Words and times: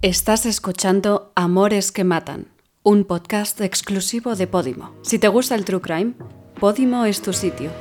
Estás 0.00 0.46
escuchando 0.46 1.32
Amores 1.34 1.90
que 1.90 2.04
Matan, 2.04 2.46
un 2.84 3.04
podcast 3.04 3.60
exclusivo 3.60 4.36
de 4.36 4.46
Podimo. 4.46 4.94
Si 5.02 5.18
te 5.18 5.26
gusta 5.26 5.56
el 5.56 5.64
True 5.64 5.80
Crime, 5.80 6.14
Podimo 6.60 7.04
es 7.04 7.20
tu 7.20 7.32
sitio. 7.32 7.72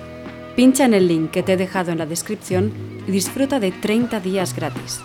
Pincha 0.56 0.86
en 0.86 0.96
el 0.96 1.08
link 1.08 1.30
que 1.30 1.44
te 1.44 1.54
he 1.54 1.58
dejado 1.58 1.92
en 1.92 2.00
la 2.00 2.08
descripción 2.08 2.74
y 3.08 3.12
disfruta 3.12 3.60
de 3.60 3.72
30 3.72 4.20
días 4.20 4.56
gratis. 4.56 5.00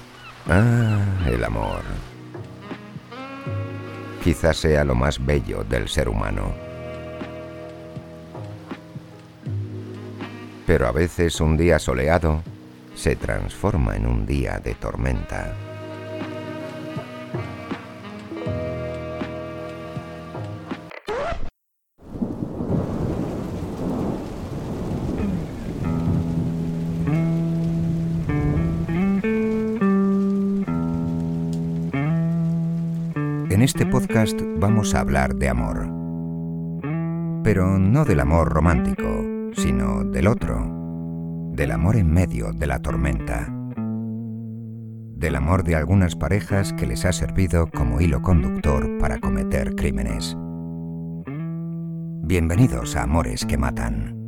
Ah, 0.48 1.04
el 1.26 1.44
amor. 1.44 1.82
Quizás 4.24 4.56
sea 4.56 4.82
lo 4.82 4.94
más 4.94 5.22
bello 5.22 5.64
del 5.64 5.90
ser 5.90 6.08
humano. 6.08 6.54
Pero 10.66 10.86
a 10.88 10.92
veces 10.92 11.42
un 11.42 11.58
día 11.58 11.78
soleado 11.78 12.42
se 12.94 13.16
transforma 13.16 13.96
en 13.96 14.06
un 14.06 14.24
día 14.24 14.58
de 14.64 14.72
tormenta. 14.76 15.71
En 33.52 33.60
este 33.60 33.84
podcast 33.84 34.40
vamos 34.56 34.94
a 34.94 35.00
hablar 35.00 35.34
de 35.34 35.50
amor. 35.50 35.86
Pero 37.44 37.78
no 37.78 38.06
del 38.06 38.20
amor 38.20 38.48
romántico, 38.48 39.04
sino 39.52 40.04
del 40.04 40.26
otro. 40.26 40.56
Del 41.52 41.72
amor 41.72 41.96
en 41.96 42.10
medio 42.10 42.54
de 42.54 42.66
la 42.66 42.80
tormenta. 42.80 43.46
Del 45.16 45.34
amor 45.34 45.64
de 45.64 45.76
algunas 45.76 46.16
parejas 46.16 46.72
que 46.72 46.86
les 46.86 47.04
ha 47.04 47.12
servido 47.12 47.66
como 47.66 48.00
hilo 48.00 48.22
conductor 48.22 48.88
para 48.98 49.18
cometer 49.20 49.74
crímenes. 49.74 50.34
Bienvenidos 52.22 52.96
a 52.96 53.02
Amores 53.02 53.44
que 53.44 53.58
Matan. 53.58 54.22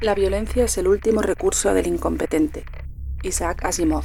La 0.00 0.14
violencia 0.14 0.64
es 0.64 0.78
el 0.78 0.88
último 0.88 1.22
recurso 1.22 1.72
del 1.72 1.86
incompetente. 1.86 2.64
Isaac 3.22 3.64
Asimov. 3.64 4.04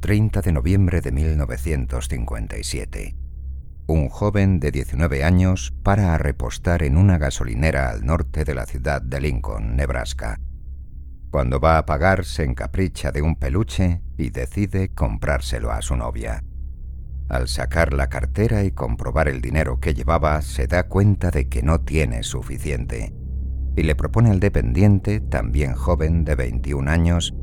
...30 0.00 0.42
de 0.42 0.52
noviembre 0.52 1.02
de 1.02 1.12
1957... 1.12 3.19
Un 3.86 4.08
joven 4.08 4.60
de 4.60 4.70
19 4.70 5.24
años 5.24 5.72
para 5.82 6.14
a 6.14 6.18
repostar 6.18 6.82
en 6.82 6.96
una 6.96 7.18
gasolinera 7.18 7.90
al 7.90 8.04
norte 8.04 8.44
de 8.44 8.54
la 8.54 8.66
ciudad 8.66 9.02
de 9.02 9.20
Lincoln, 9.20 9.76
Nebraska. 9.76 10.38
Cuando 11.30 11.60
va 11.60 11.78
a 11.78 11.86
pagar 11.86 12.24
se 12.24 12.44
encapricha 12.44 13.12
de 13.12 13.22
un 13.22 13.36
peluche 13.36 14.02
y 14.16 14.30
decide 14.30 14.90
comprárselo 14.90 15.70
a 15.72 15.82
su 15.82 15.96
novia. 15.96 16.44
Al 17.28 17.48
sacar 17.48 17.92
la 17.92 18.08
cartera 18.08 18.64
y 18.64 18.72
comprobar 18.72 19.28
el 19.28 19.40
dinero 19.40 19.80
que 19.80 19.94
llevaba, 19.94 20.42
se 20.42 20.66
da 20.66 20.88
cuenta 20.88 21.30
de 21.30 21.48
que 21.48 21.62
no 21.62 21.80
tiene 21.80 22.22
suficiente 22.22 23.14
y 23.76 23.82
le 23.82 23.94
propone 23.94 24.30
al 24.30 24.40
dependiente, 24.40 25.20
también 25.20 25.74
joven 25.74 26.24
de 26.24 26.34
21 26.34 26.90
años, 26.90 27.34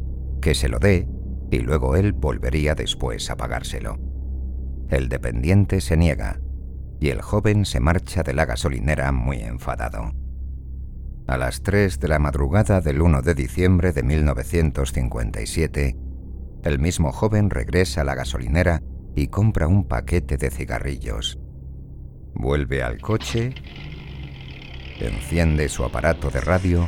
que 0.42 0.56
se 0.56 0.70
lo 0.70 0.80
dé 0.80 1.08
y 1.50 1.60
luego 1.60 1.96
él 1.96 2.14
volvería 2.14 2.76
después 2.76 3.30
a 3.30 3.38
pagárselo. 3.38 3.98
El 4.90 5.10
dependiente 5.10 5.82
se 5.82 5.98
niega 5.98 6.40
y 7.00 7.10
el 7.10 7.22
joven 7.22 7.66
se 7.66 7.82
marcha 7.82 8.24
de 8.24 8.34
la 8.34 8.46
gasolinera 8.46 9.12
muy 9.12 9.42
enfadado. 9.42 10.14
A 11.28 11.38
las 11.38 11.62
3 11.62 12.00
de 12.00 12.08
la 12.08 12.20
madrugada 12.20 12.80
del 12.80 13.02
1 13.02 13.22
de 13.22 13.36
diciembre 13.36 13.92
de 13.92 14.02
1957, 14.02 15.98
el 16.64 16.80
mismo 16.80 17.12
joven 17.12 17.50
regresa 17.50 18.02
a 18.02 18.04
la 18.06 18.16
gasolinera 18.16 18.82
y 19.14 19.28
compra 19.28 19.68
un 19.68 19.86
paquete 19.90 20.38
de 20.38 20.50
cigarrillos. 20.50 21.38
Vuelve 22.34 22.82
al 22.82 23.02
coche, 23.02 23.56
enciende 25.02 25.68
su 25.68 25.84
aparato 25.84 26.30
de 26.30 26.40
radio 26.40 26.88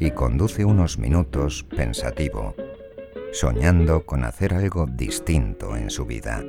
y 0.00 0.10
conduce 0.10 0.64
unos 0.64 0.98
minutos 0.98 1.62
pensativo 1.64 2.54
soñando 3.36 4.06
con 4.06 4.24
hacer 4.24 4.54
algo 4.54 4.86
distinto 4.86 5.76
en 5.76 5.90
su 5.90 6.06
vida. 6.06 6.42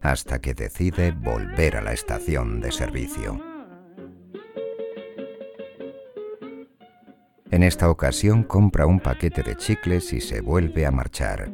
Hasta 0.00 0.40
que 0.40 0.54
decide 0.54 1.12
volver 1.12 1.76
a 1.76 1.82
la 1.82 1.92
estación 1.92 2.62
de 2.62 2.72
servicio. 2.72 3.38
En 7.50 7.62
esta 7.62 7.90
ocasión 7.90 8.42
compra 8.42 8.86
un 8.86 8.98
paquete 8.98 9.42
de 9.42 9.54
chicles 9.56 10.14
y 10.14 10.22
se 10.22 10.40
vuelve 10.40 10.86
a 10.86 10.90
marchar. 10.90 11.52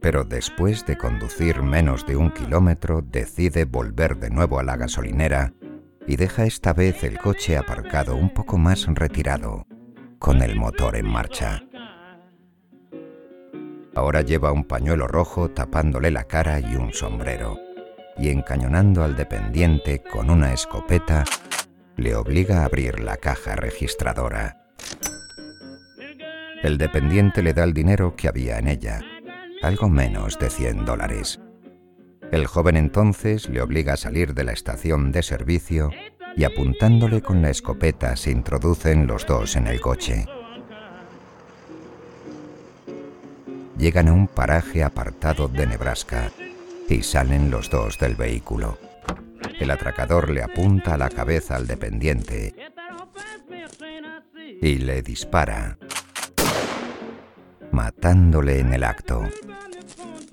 Pero 0.00 0.24
después 0.24 0.84
de 0.84 0.98
conducir 0.98 1.62
menos 1.62 2.04
de 2.06 2.16
un 2.16 2.32
kilómetro 2.32 3.02
decide 3.02 3.66
volver 3.66 4.18
de 4.18 4.30
nuevo 4.30 4.58
a 4.58 4.64
la 4.64 4.76
gasolinera 4.76 5.54
y 6.06 6.16
deja 6.16 6.44
esta 6.44 6.72
vez 6.72 7.02
el 7.04 7.18
coche 7.18 7.56
aparcado 7.56 8.16
un 8.16 8.30
poco 8.30 8.58
más 8.58 8.86
retirado, 8.86 9.66
con 10.18 10.42
el 10.42 10.56
motor 10.56 10.96
en 10.96 11.06
marcha. 11.06 11.62
Ahora 13.94 14.22
lleva 14.22 14.52
un 14.52 14.64
pañuelo 14.64 15.06
rojo 15.06 15.50
tapándole 15.50 16.10
la 16.10 16.24
cara 16.24 16.60
y 16.60 16.76
un 16.76 16.92
sombrero, 16.92 17.58
y 18.16 18.30
encañonando 18.30 19.04
al 19.04 19.16
dependiente 19.16 20.02
con 20.02 20.30
una 20.30 20.52
escopeta, 20.52 21.24
le 21.96 22.16
obliga 22.16 22.62
a 22.62 22.64
abrir 22.64 23.00
la 23.00 23.16
caja 23.16 23.54
registradora. 23.54 24.60
El 26.62 26.78
dependiente 26.78 27.42
le 27.42 27.52
da 27.52 27.64
el 27.64 27.74
dinero 27.74 28.16
que 28.16 28.26
había 28.26 28.58
en 28.58 28.68
ella, 28.68 29.00
algo 29.62 29.88
menos 29.88 30.38
de 30.38 30.50
100 30.50 30.84
dólares. 30.84 31.38
El 32.32 32.46
joven 32.46 32.76
entonces 32.76 33.48
le 33.48 33.60
obliga 33.60 33.94
a 33.94 33.96
salir 33.96 34.34
de 34.34 34.44
la 34.44 34.52
estación 34.52 35.12
de 35.12 35.22
servicio 35.22 35.90
y 36.36 36.44
apuntándole 36.44 37.22
con 37.22 37.42
la 37.42 37.50
escopeta 37.50 38.16
se 38.16 38.30
introducen 38.30 39.06
los 39.06 39.26
dos 39.26 39.56
en 39.56 39.66
el 39.66 39.80
coche. 39.80 40.26
Llegan 43.78 44.08
a 44.08 44.12
un 44.12 44.28
paraje 44.28 44.82
apartado 44.82 45.48
de 45.48 45.66
Nebraska 45.66 46.30
y 46.88 47.02
salen 47.02 47.50
los 47.50 47.70
dos 47.70 47.98
del 47.98 48.14
vehículo. 48.14 48.78
El 49.58 49.70
atracador 49.70 50.30
le 50.30 50.42
apunta 50.42 50.94
a 50.94 50.98
la 50.98 51.08
cabeza 51.08 51.56
al 51.56 51.66
dependiente 51.66 52.54
y 54.60 54.76
le 54.78 55.02
dispara, 55.02 55.78
matándole 57.70 58.60
en 58.60 58.72
el 58.72 58.84
acto. 58.84 59.22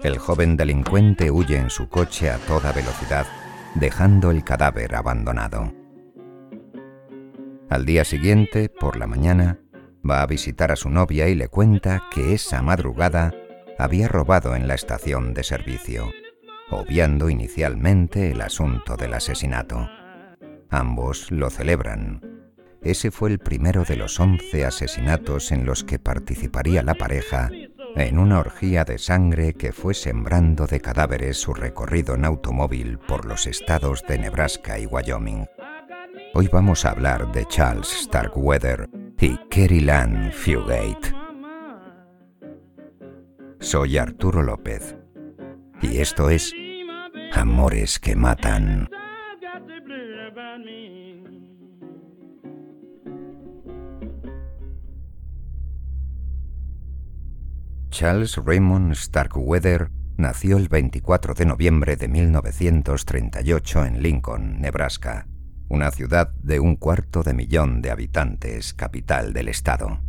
El 0.03 0.17
joven 0.17 0.57
delincuente 0.57 1.29
huye 1.29 1.57
en 1.57 1.69
su 1.69 1.87
coche 1.87 2.31
a 2.31 2.37
toda 2.39 2.71
velocidad, 2.71 3.27
dejando 3.75 4.31
el 4.31 4.43
cadáver 4.43 4.95
abandonado. 4.95 5.71
Al 7.69 7.85
día 7.85 8.03
siguiente, 8.03 8.67
por 8.67 8.97
la 8.97 9.05
mañana, 9.05 9.59
va 10.07 10.23
a 10.23 10.25
visitar 10.25 10.71
a 10.71 10.75
su 10.75 10.89
novia 10.89 11.27
y 11.29 11.35
le 11.35 11.49
cuenta 11.49 12.01
que 12.09 12.33
esa 12.33 12.63
madrugada 12.63 13.31
había 13.77 14.07
robado 14.07 14.55
en 14.55 14.67
la 14.67 14.73
estación 14.73 15.35
de 15.35 15.43
servicio, 15.43 16.11
obviando 16.71 17.29
inicialmente 17.29 18.31
el 18.31 18.41
asunto 18.41 18.97
del 18.97 19.13
asesinato. 19.13 19.87
Ambos 20.71 21.29
lo 21.31 21.51
celebran. 21.51 22.21
Ese 22.81 23.11
fue 23.11 23.29
el 23.29 23.37
primero 23.37 23.83
de 23.83 23.97
los 23.97 24.19
once 24.19 24.65
asesinatos 24.65 25.51
en 25.51 25.67
los 25.67 25.83
que 25.83 25.99
participaría 25.99 26.81
la 26.81 26.95
pareja 26.95 27.51
en 27.95 28.19
una 28.19 28.39
orgía 28.39 28.83
de 28.83 28.97
sangre 28.97 29.53
que 29.53 29.71
fue 29.71 29.93
sembrando 29.93 30.67
de 30.67 30.79
cadáveres 30.79 31.37
su 31.37 31.53
recorrido 31.53 32.15
en 32.15 32.25
automóvil 32.25 32.97
por 32.99 33.25
los 33.25 33.47
estados 33.47 34.03
de 34.07 34.19
Nebraska 34.19 34.79
y 34.79 34.85
Wyoming. 34.85 35.45
Hoy 36.33 36.49
vamos 36.51 36.85
a 36.85 36.91
hablar 36.91 37.31
de 37.31 37.45
Charles 37.47 37.87
Starkweather 37.87 38.89
y 39.19 39.37
Kerry 39.49 39.81
Lynn 39.81 40.31
Fugate. 40.31 41.13
Soy 43.59 43.97
Arturo 43.97 44.41
López 44.41 44.95
y 45.81 45.97
esto 45.97 46.29
es 46.29 46.53
Amores 47.33 47.99
que 47.99 48.15
Matan. 48.15 48.89
Charles 57.91 58.37
Raymond 58.37 58.95
Starkweather 58.95 59.91
nació 60.15 60.55
el 60.55 60.69
24 60.69 61.33
de 61.33 61.45
noviembre 61.45 61.97
de 61.97 62.07
1938 62.07 63.85
en 63.85 64.01
Lincoln, 64.01 64.61
Nebraska, 64.61 65.27
una 65.67 65.91
ciudad 65.91 66.31
de 66.41 66.61
un 66.61 66.77
cuarto 66.77 67.21
de 67.21 67.33
millón 67.33 67.81
de 67.81 67.91
habitantes, 67.91 68.73
capital 68.73 69.33
del 69.33 69.49
estado. 69.49 69.99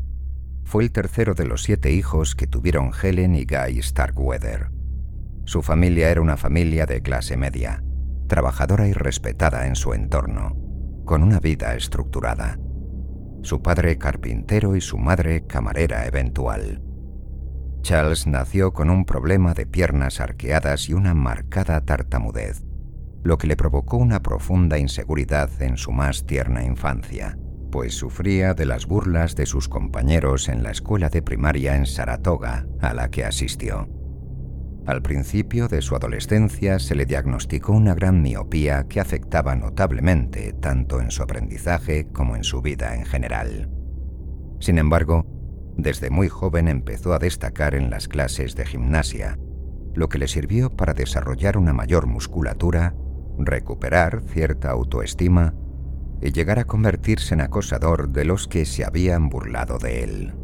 Fue 0.63 0.85
el 0.85 0.93
tercero 0.93 1.35
de 1.35 1.45
los 1.45 1.65
siete 1.65 1.91
hijos 1.91 2.37
que 2.37 2.47
tuvieron 2.47 2.93
Helen 2.95 3.35
y 3.35 3.47
Guy 3.47 3.83
Starkweather. 3.83 4.71
Su 5.45 5.61
familia 5.61 6.09
era 6.09 6.21
una 6.21 6.37
familia 6.37 6.87
de 6.87 7.03
clase 7.03 7.37
media, 7.37 7.83
trabajadora 8.29 8.87
y 8.87 8.93
respetada 8.93 9.67
en 9.67 9.75
su 9.75 9.93
entorno, 9.93 10.57
con 11.05 11.25
una 11.25 11.41
vida 11.41 11.75
estructurada. 11.75 12.61
Su 13.43 13.61
padre 13.61 13.99
carpintero 13.99 14.77
y 14.77 14.81
su 14.81 14.99
madre 14.99 15.49
camarera 15.49 16.07
eventual. 16.07 16.92
Charles 17.83 18.29
nació 18.29 18.73
con 18.73 18.91
un 18.91 19.05
problema 19.05 19.55
de 19.55 19.67
piernas 19.67 20.21
arqueadas 20.21 20.89
y 20.89 20.95
una 20.95 21.15
marcada 21.15 21.81
tartamudez, 21.81 22.63
lo 23.25 23.39
que 23.39 23.49
le 23.49 23.57
provocó 23.57 23.97
una 23.97 24.23
profunda 24.23 24.79
inseguridad 24.79 25.51
en 25.61 25.77
su 25.77 25.91
más 25.91 26.25
tierna 26.25 26.65
infancia, 26.65 27.37
pues 27.73 27.95
sufría 27.95 28.55
de 28.55 28.67
las 28.67 28.87
burlas 28.87 29.35
de 29.35 29.47
sus 29.47 29.69
compañeros 29.69 30.49
en 30.49 30.63
la 30.63 30.71
escuela 30.71 31.09
de 31.09 31.23
primaria 31.23 31.75
en 31.75 31.87
Saratoga 31.87 32.67
a 32.81 32.95
la 32.95 33.11
que 33.11 33.25
asistió. 33.25 33.89
Al 34.87 35.03
principio 35.03 35.67
de 35.67 35.83
su 35.83 35.97
adolescencia 35.97 36.79
se 36.79 36.95
le 36.95 37.05
diagnosticó 37.05 37.73
una 37.73 37.95
gran 37.95 38.23
miopía 38.23 38.87
que 38.89 39.01
afectaba 39.01 39.57
notablemente 39.57 40.53
tanto 40.53 41.01
en 41.01 41.11
su 41.11 41.23
aprendizaje 41.23 42.07
como 42.13 42.37
en 42.37 42.45
su 42.45 42.63
vida 42.63 42.95
en 42.95 43.05
general. 43.05 43.71
Sin 44.61 44.79
embargo, 44.79 45.27
desde 45.77 46.11
muy 46.11 46.29
joven 46.29 46.69
empezó 46.69 47.15
a 47.15 47.19
destacar 47.19 47.75
en 47.75 47.91
las 47.91 48.09
clases 48.09 48.55
de 48.55 48.67
gimnasia, 48.67 49.39
lo 49.95 50.09
que 50.09 50.19
le 50.19 50.29
sirvió 50.29 50.71
para 50.71 50.95
desarrollar 50.95 51.57
una 51.57 51.73
mayor 51.73 52.07
musculatura, 52.07 52.95
recuperar 53.39 54.23
cierta 54.27 54.71
autoestima 54.71 55.55
y 56.21 56.33
llegar 56.33 56.59
a 56.59 56.65
convertirse 56.65 57.35
en 57.35 57.41
acosador 57.41 58.11
de 58.11 58.25
los 58.25 58.49
que 58.49 58.65
se 58.65 58.85
habían 58.85 59.29
burlado 59.29 59.79
de 59.79 60.05
él. 60.05 60.35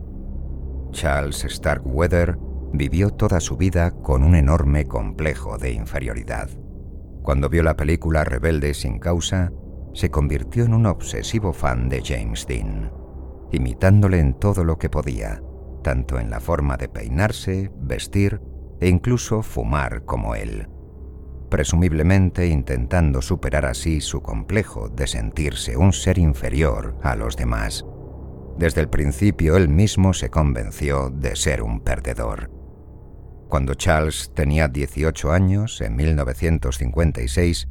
Charles 0.93 1.47
Starkweather 1.49 2.39
vivió 2.73 3.11
toda 3.11 3.41
su 3.41 3.57
vida 3.57 3.91
con 3.91 4.25
un 4.25 4.35
enorme 4.35 4.87
complejo 4.87 5.59
de 5.59 5.73
inferioridad. 5.73 6.49
Cuando 7.23 7.49
vio 7.49 7.63
la 7.63 7.77
película 7.77 8.25
Rebelde 8.25 8.75
sin 8.75 8.99
causa, 8.99 9.53
se 9.93 10.11
convirtió 10.11 10.65
en 10.65 10.75
un 10.75 10.87
obsesivo 10.87 11.53
fan 11.53 11.89
de 11.89 12.03
James 12.03 12.47
Dean 12.47 12.91
imitándole 13.53 14.19
en 14.21 14.35
todo 14.35 14.65
lo 14.65 14.79
que 14.79 14.91
podía, 14.91 15.43
tanto 15.83 16.19
en 16.19 16.31
la 16.31 16.41
forma 16.41 16.77
de 16.77 16.89
peinarse, 16.89 17.71
vestir 17.77 18.41
e 18.81 18.89
incluso 18.89 19.43
fumar 19.43 20.05
como 20.05 20.35
él, 20.35 20.69
presumiblemente 21.51 22.47
intentando 22.47 23.23
superar 23.23 23.65
así 23.65 24.01
su 24.01 24.23
complejo 24.23 24.89
de 24.89 25.07
sentirse 25.07 25.77
un 25.77 25.93
ser 25.93 26.19
inferior 26.19 26.97
a 27.03 27.17
los 27.17 27.37
demás. 27.37 27.85
Desde 28.59 28.81
el 28.81 28.89
principio 28.89 29.57
él 29.57 29.69
mismo 29.69 30.13
se 30.13 30.31
convenció 30.31 31.11
de 31.11 31.37
ser 31.37 31.63
un 31.63 31.81
perdedor. 31.81 32.51
Cuando 33.49 33.75
Charles 33.75 34.33
tenía 34.35 34.69
18 34.69 35.33
años, 35.33 35.81
en 35.81 35.97
1956, 35.97 37.69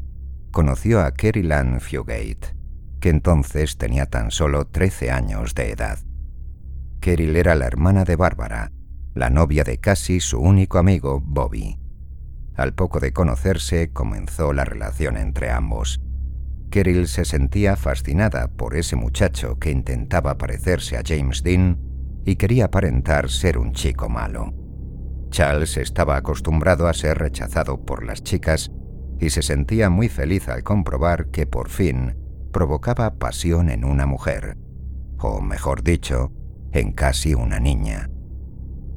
conoció 0.52 1.02
a 1.02 1.12
Kerry 1.12 1.44
Lynn 1.44 1.80
Fugate, 1.80 2.57
que 3.00 3.10
entonces 3.10 3.78
tenía 3.78 4.06
tan 4.06 4.32
solo 4.32 4.66
13 4.66 5.12
años 5.12 5.56
de 5.56 5.72
edad. 5.72 6.00
Keril 7.00 7.36
era 7.36 7.56
la 7.56 7.66
hermana 7.66 8.04
de 8.04 8.16
Bárbara, 8.16 8.72
la 9.14 9.30
novia 9.30 9.64
de 9.64 9.78
casi 9.78 10.20
su 10.20 10.40
único 10.40 10.78
amigo, 10.78 11.22
Bobby. 11.22 11.80
Al 12.56 12.74
poco 12.74 13.00
de 13.00 13.14
conocerse 13.14 13.92
comenzó 13.92 14.52
la 14.52 14.66
relación 14.66 15.18
entre 15.18 15.52
ambos. 15.52 16.02
Keril 16.72 17.08
se 17.08 17.24
sentía 17.24 17.76
fascinada 17.76 18.48
por 18.48 18.76
ese 18.76 18.96
muchacho 18.96 19.58
que 19.60 19.72
intentaba 19.72 20.38
parecerse 20.38 20.98
a 20.98 21.04
James 21.06 21.44
Dean 21.44 21.80
y 22.26 22.36
quería 22.36 22.66
aparentar 22.66 23.30
ser 23.30 23.58
un 23.58 23.74
chico 23.74 24.10
malo. 24.10 24.54
Charles 25.30 25.78
estaba 25.78 26.18
acostumbrado 26.18 26.88
a 26.88 26.94
ser 26.94 27.20
rechazado 27.20 27.86
por 27.86 28.04
las 28.04 28.24
chicas 28.24 28.72
y 29.20 29.30
se 29.30 29.44
sentía 29.44 29.90
muy 29.90 30.10
feliz 30.10 30.50
al 30.50 30.64
comprobar 30.64 31.30
que 31.30 31.46
por 31.46 31.70
fin 31.70 32.17
provocaba 32.58 33.20
pasión 33.20 33.70
en 33.70 33.86
una 33.86 34.08
mujer, 34.08 34.58
o 35.20 35.42
mejor 35.42 35.84
dicho, 35.84 36.32
en 36.72 36.92
casi 36.92 37.36
una 37.36 37.60
niña. 37.60 38.10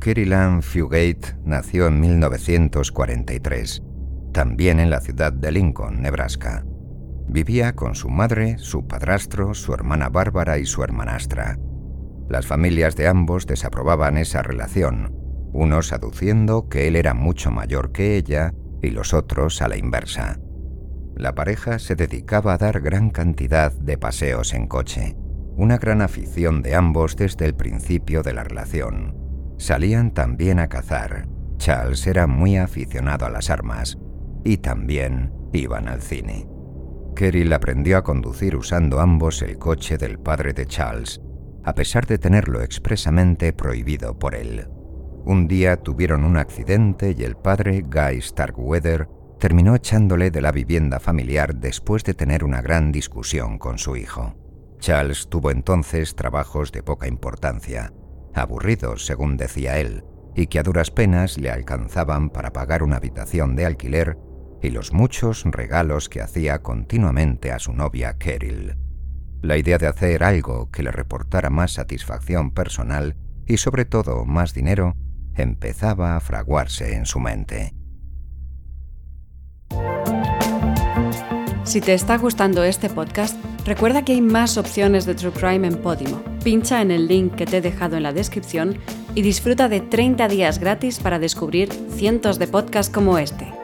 Kirilan 0.00 0.62
Fugate 0.62 1.36
nació 1.44 1.88
en 1.88 2.00
1943, 2.00 3.82
también 4.32 4.80
en 4.80 4.88
la 4.88 5.02
ciudad 5.02 5.30
de 5.30 5.52
Lincoln, 5.52 6.00
Nebraska. 6.00 6.64
Vivía 7.28 7.74
con 7.74 7.94
su 7.94 8.08
madre, 8.08 8.56
su 8.56 8.86
padrastro, 8.86 9.52
su 9.52 9.74
hermana 9.74 10.08
Bárbara 10.08 10.56
y 10.56 10.64
su 10.64 10.82
hermanastra. 10.82 11.58
Las 12.30 12.46
familias 12.46 12.96
de 12.96 13.08
ambos 13.08 13.46
desaprobaban 13.46 14.16
esa 14.16 14.42
relación, 14.42 15.14
unos 15.52 15.92
aduciendo 15.92 16.70
que 16.70 16.88
él 16.88 16.96
era 16.96 17.12
mucho 17.12 17.50
mayor 17.50 17.92
que 17.92 18.16
ella 18.16 18.54
y 18.80 18.88
los 18.88 19.12
otros 19.12 19.60
a 19.60 19.68
la 19.68 19.76
inversa 19.76 20.40
la 21.20 21.34
pareja 21.34 21.78
se 21.78 21.94
dedicaba 21.94 22.54
a 22.54 22.58
dar 22.58 22.80
gran 22.80 23.10
cantidad 23.10 23.72
de 23.72 23.98
paseos 23.98 24.54
en 24.54 24.66
coche, 24.66 25.16
una 25.56 25.78
gran 25.78 26.02
afición 26.02 26.62
de 26.62 26.74
ambos 26.74 27.16
desde 27.16 27.46
el 27.46 27.54
principio 27.54 28.22
de 28.22 28.32
la 28.32 28.44
relación. 28.44 29.14
Salían 29.58 30.12
también 30.12 30.58
a 30.58 30.68
cazar. 30.68 31.28
Charles 31.58 32.06
era 32.06 32.26
muy 32.26 32.56
aficionado 32.56 33.26
a 33.26 33.30
las 33.30 33.50
armas 33.50 33.98
y 34.44 34.56
también 34.56 35.32
iban 35.52 35.88
al 35.88 36.00
cine. 36.00 36.48
Kerry 37.14 37.52
aprendió 37.52 37.98
a 37.98 38.04
conducir 38.04 38.56
usando 38.56 39.00
ambos 39.00 39.42
el 39.42 39.58
coche 39.58 39.98
del 39.98 40.18
padre 40.18 40.54
de 40.54 40.64
Charles, 40.64 41.20
a 41.64 41.74
pesar 41.74 42.06
de 42.06 42.16
tenerlo 42.16 42.62
expresamente 42.62 43.52
prohibido 43.52 44.18
por 44.18 44.34
él. 44.34 44.68
Un 45.26 45.46
día 45.46 45.76
tuvieron 45.76 46.24
un 46.24 46.38
accidente 46.38 47.14
y 47.16 47.24
el 47.24 47.36
padre, 47.36 47.82
Guy 47.82 48.22
Starkweather, 48.22 49.08
terminó 49.40 49.74
echándole 49.74 50.30
de 50.30 50.42
la 50.42 50.52
vivienda 50.52 51.00
familiar 51.00 51.56
después 51.56 52.04
de 52.04 52.12
tener 52.12 52.44
una 52.44 52.60
gran 52.60 52.92
discusión 52.92 53.58
con 53.58 53.78
su 53.78 53.96
hijo. 53.96 54.34
Charles 54.80 55.28
tuvo 55.28 55.50
entonces 55.50 56.14
trabajos 56.14 56.72
de 56.72 56.82
poca 56.82 57.08
importancia, 57.08 57.92
aburridos 58.34 59.06
según 59.06 59.38
decía 59.38 59.78
él, 59.78 60.04
y 60.36 60.46
que 60.46 60.58
a 60.58 60.62
duras 60.62 60.90
penas 60.90 61.38
le 61.38 61.50
alcanzaban 61.50 62.28
para 62.28 62.52
pagar 62.52 62.82
una 62.82 62.96
habitación 62.96 63.56
de 63.56 63.64
alquiler 63.64 64.18
y 64.60 64.68
los 64.70 64.92
muchos 64.92 65.44
regalos 65.44 66.10
que 66.10 66.20
hacía 66.20 66.60
continuamente 66.60 67.50
a 67.50 67.58
su 67.58 67.72
novia 67.72 68.18
Keril. 68.18 68.76
La 69.40 69.56
idea 69.56 69.78
de 69.78 69.86
hacer 69.86 70.22
algo 70.22 70.70
que 70.70 70.82
le 70.82 70.92
reportara 70.92 71.48
más 71.48 71.72
satisfacción 71.72 72.50
personal 72.50 73.16
y 73.46 73.56
sobre 73.56 73.86
todo 73.86 74.26
más 74.26 74.52
dinero 74.52 74.96
empezaba 75.34 76.14
a 76.14 76.20
fraguarse 76.20 76.94
en 76.94 77.06
su 77.06 77.20
mente. 77.20 77.79
Si 81.70 81.80
te 81.80 81.94
está 81.94 82.18
gustando 82.18 82.64
este 82.64 82.90
podcast, 82.90 83.38
recuerda 83.64 84.04
que 84.04 84.10
hay 84.10 84.20
más 84.20 84.58
opciones 84.58 85.06
de 85.06 85.14
True 85.14 85.30
Crime 85.30 85.68
en 85.68 85.80
Podimo. 85.80 86.20
Pincha 86.42 86.82
en 86.82 86.90
el 86.90 87.06
link 87.06 87.36
que 87.36 87.46
te 87.46 87.58
he 87.58 87.60
dejado 87.60 87.96
en 87.96 88.02
la 88.02 88.12
descripción 88.12 88.78
y 89.14 89.22
disfruta 89.22 89.68
de 89.68 89.80
30 89.80 90.26
días 90.26 90.58
gratis 90.58 90.98
para 90.98 91.20
descubrir 91.20 91.72
cientos 91.90 92.40
de 92.40 92.48
podcasts 92.48 92.92
como 92.92 93.18
este. 93.18 93.54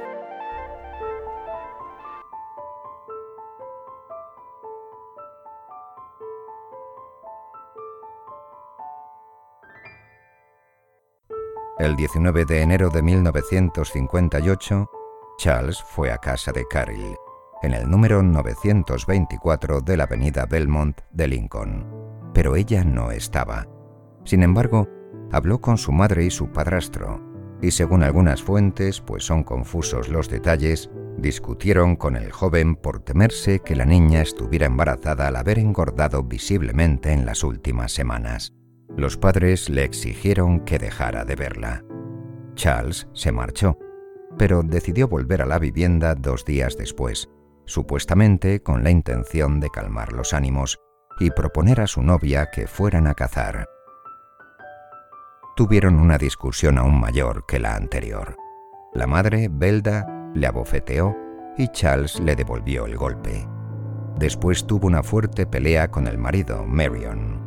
El 11.81 11.97
19 11.97 12.45
de 12.45 12.63
enero 12.63 12.91
de 12.91 13.03
1958, 13.03 14.89
Charles 15.39 15.83
fue 15.83 16.11
a 16.11 16.19
casa 16.19 16.53
de 16.53 16.67
Carol 16.67 17.17
en 17.63 17.75
el 17.75 17.91
número 17.91 18.23
924 18.23 19.81
de 19.81 19.97
la 19.97 20.05
avenida 20.05 20.47
Belmont 20.47 21.01
de 21.11 21.29
Lincoln, 21.29 21.87
pero 22.33 22.57
ella 22.57 22.85
no 22.85 23.11
estaba. 23.11 23.67
Sin 24.25 24.43
embargo, 24.43 24.89
habló 25.33 25.61
con 25.61 25.79
su 25.79 25.93
madre 25.93 26.25
y 26.25 26.31
su 26.31 26.53
padrastro, 26.53 27.21
y 27.61 27.71
según 27.71 28.03
algunas 28.03 28.43
fuentes, 28.43 29.01
pues 29.01 29.25
son 29.25 29.43
confusos 29.43 30.09
los 30.09 30.29
detalles, 30.29 30.91
discutieron 31.19 31.97
con 31.97 32.17
el 32.17 32.31
joven 32.31 32.77
por 32.77 33.01
temerse 33.01 33.61
que 33.61 33.77
la 33.77 33.85
niña 33.85 34.21
estuviera 34.21 34.67
embarazada 34.67 35.29
al 35.29 35.37
haber 35.37 35.59
engordado 35.59 36.23
visiblemente 36.23 37.13
en 37.13 37.25
las 37.27 37.43
últimas 37.43 37.93
semanas. 37.93 38.53
Los 38.97 39.17
padres 39.17 39.69
le 39.69 39.85
exigieron 39.85 40.61
que 40.61 40.79
dejara 40.79 41.25
de 41.25 41.37
verla. 41.37 41.85
Charles 42.55 43.09
se 43.13 43.33
marchó, 43.33 43.79
pero 44.39 44.63
decidió 44.63 45.09
volver 45.09 45.43
a 45.43 45.47
la 45.47 45.59
vivienda 45.59 46.15
dos 46.15 46.45
días 46.45 46.77
después, 46.77 47.29
supuestamente 47.65 48.63
con 48.63 48.85
la 48.85 48.91
intención 48.91 49.61
de 49.61 49.71
calmar 49.71 50.13
los 50.13 50.35
ánimos 50.35 50.79
y 51.19 51.31
proponer 51.31 51.81
a 51.81 51.87
su 51.87 52.03
novia 52.03 52.51
que 52.51 52.67
fueran 52.67 53.07
a 53.07 53.15
cazar. 53.15 53.69
Tuvieron 55.57 55.99
una 55.99 56.19
discusión 56.19 56.77
aún 56.77 57.01
mayor 57.01 57.47
que 57.47 57.59
la 57.59 57.75
anterior. 57.75 58.37
La 58.93 59.07
madre, 59.07 59.49
Belda, 59.51 60.07
le 60.35 60.47
abofeteó 60.47 61.17
y 61.57 61.69
Charles 61.69 62.21
le 62.21 62.37
devolvió 62.37 62.85
el 62.87 62.97
golpe. 62.97 63.49
Después 64.19 64.67
tuvo 64.67 64.87
una 64.87 65.03
fuerte 65.03 65.47
pelea 65.47 65.91
con 65.91 66.07
el 66.07 66.19
marido, 66.19 66.65
Marion. 66.67 67.41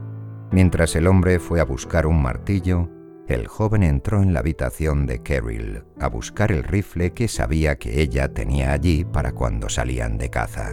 Mientras 0.51 0.95
el 0.95 1.07
hombre 1.07 1.39
fue 1.39 1.59
a 1.59 1.65
buscar 1.65 2.07
un 2.07 2.21
martillo, 2.21 2.89
el 3.29 3.47
joven 3.47 3.83
entró 3.83 4.23
en 4.23 4.33
la 4.33 4.39
habitación 4.39 5.05
de 5.05 5.21
Carol 5.21 5.85
a 5.99 6.07
buscar 6.07 6.51
el 6.51 6.63
rifle 6.63 7.13
que 7.13 7.27
sabía 7.27 7.77
que 7.77 8.01
ella 8.01 8.33
tenía 8.33 8.71
allí 8.71 9.05
para 9.05 9.33
cuando 9.33 9.69
salían 9.69 10.17
de 10.17 10.31
caza. 10.31 10.71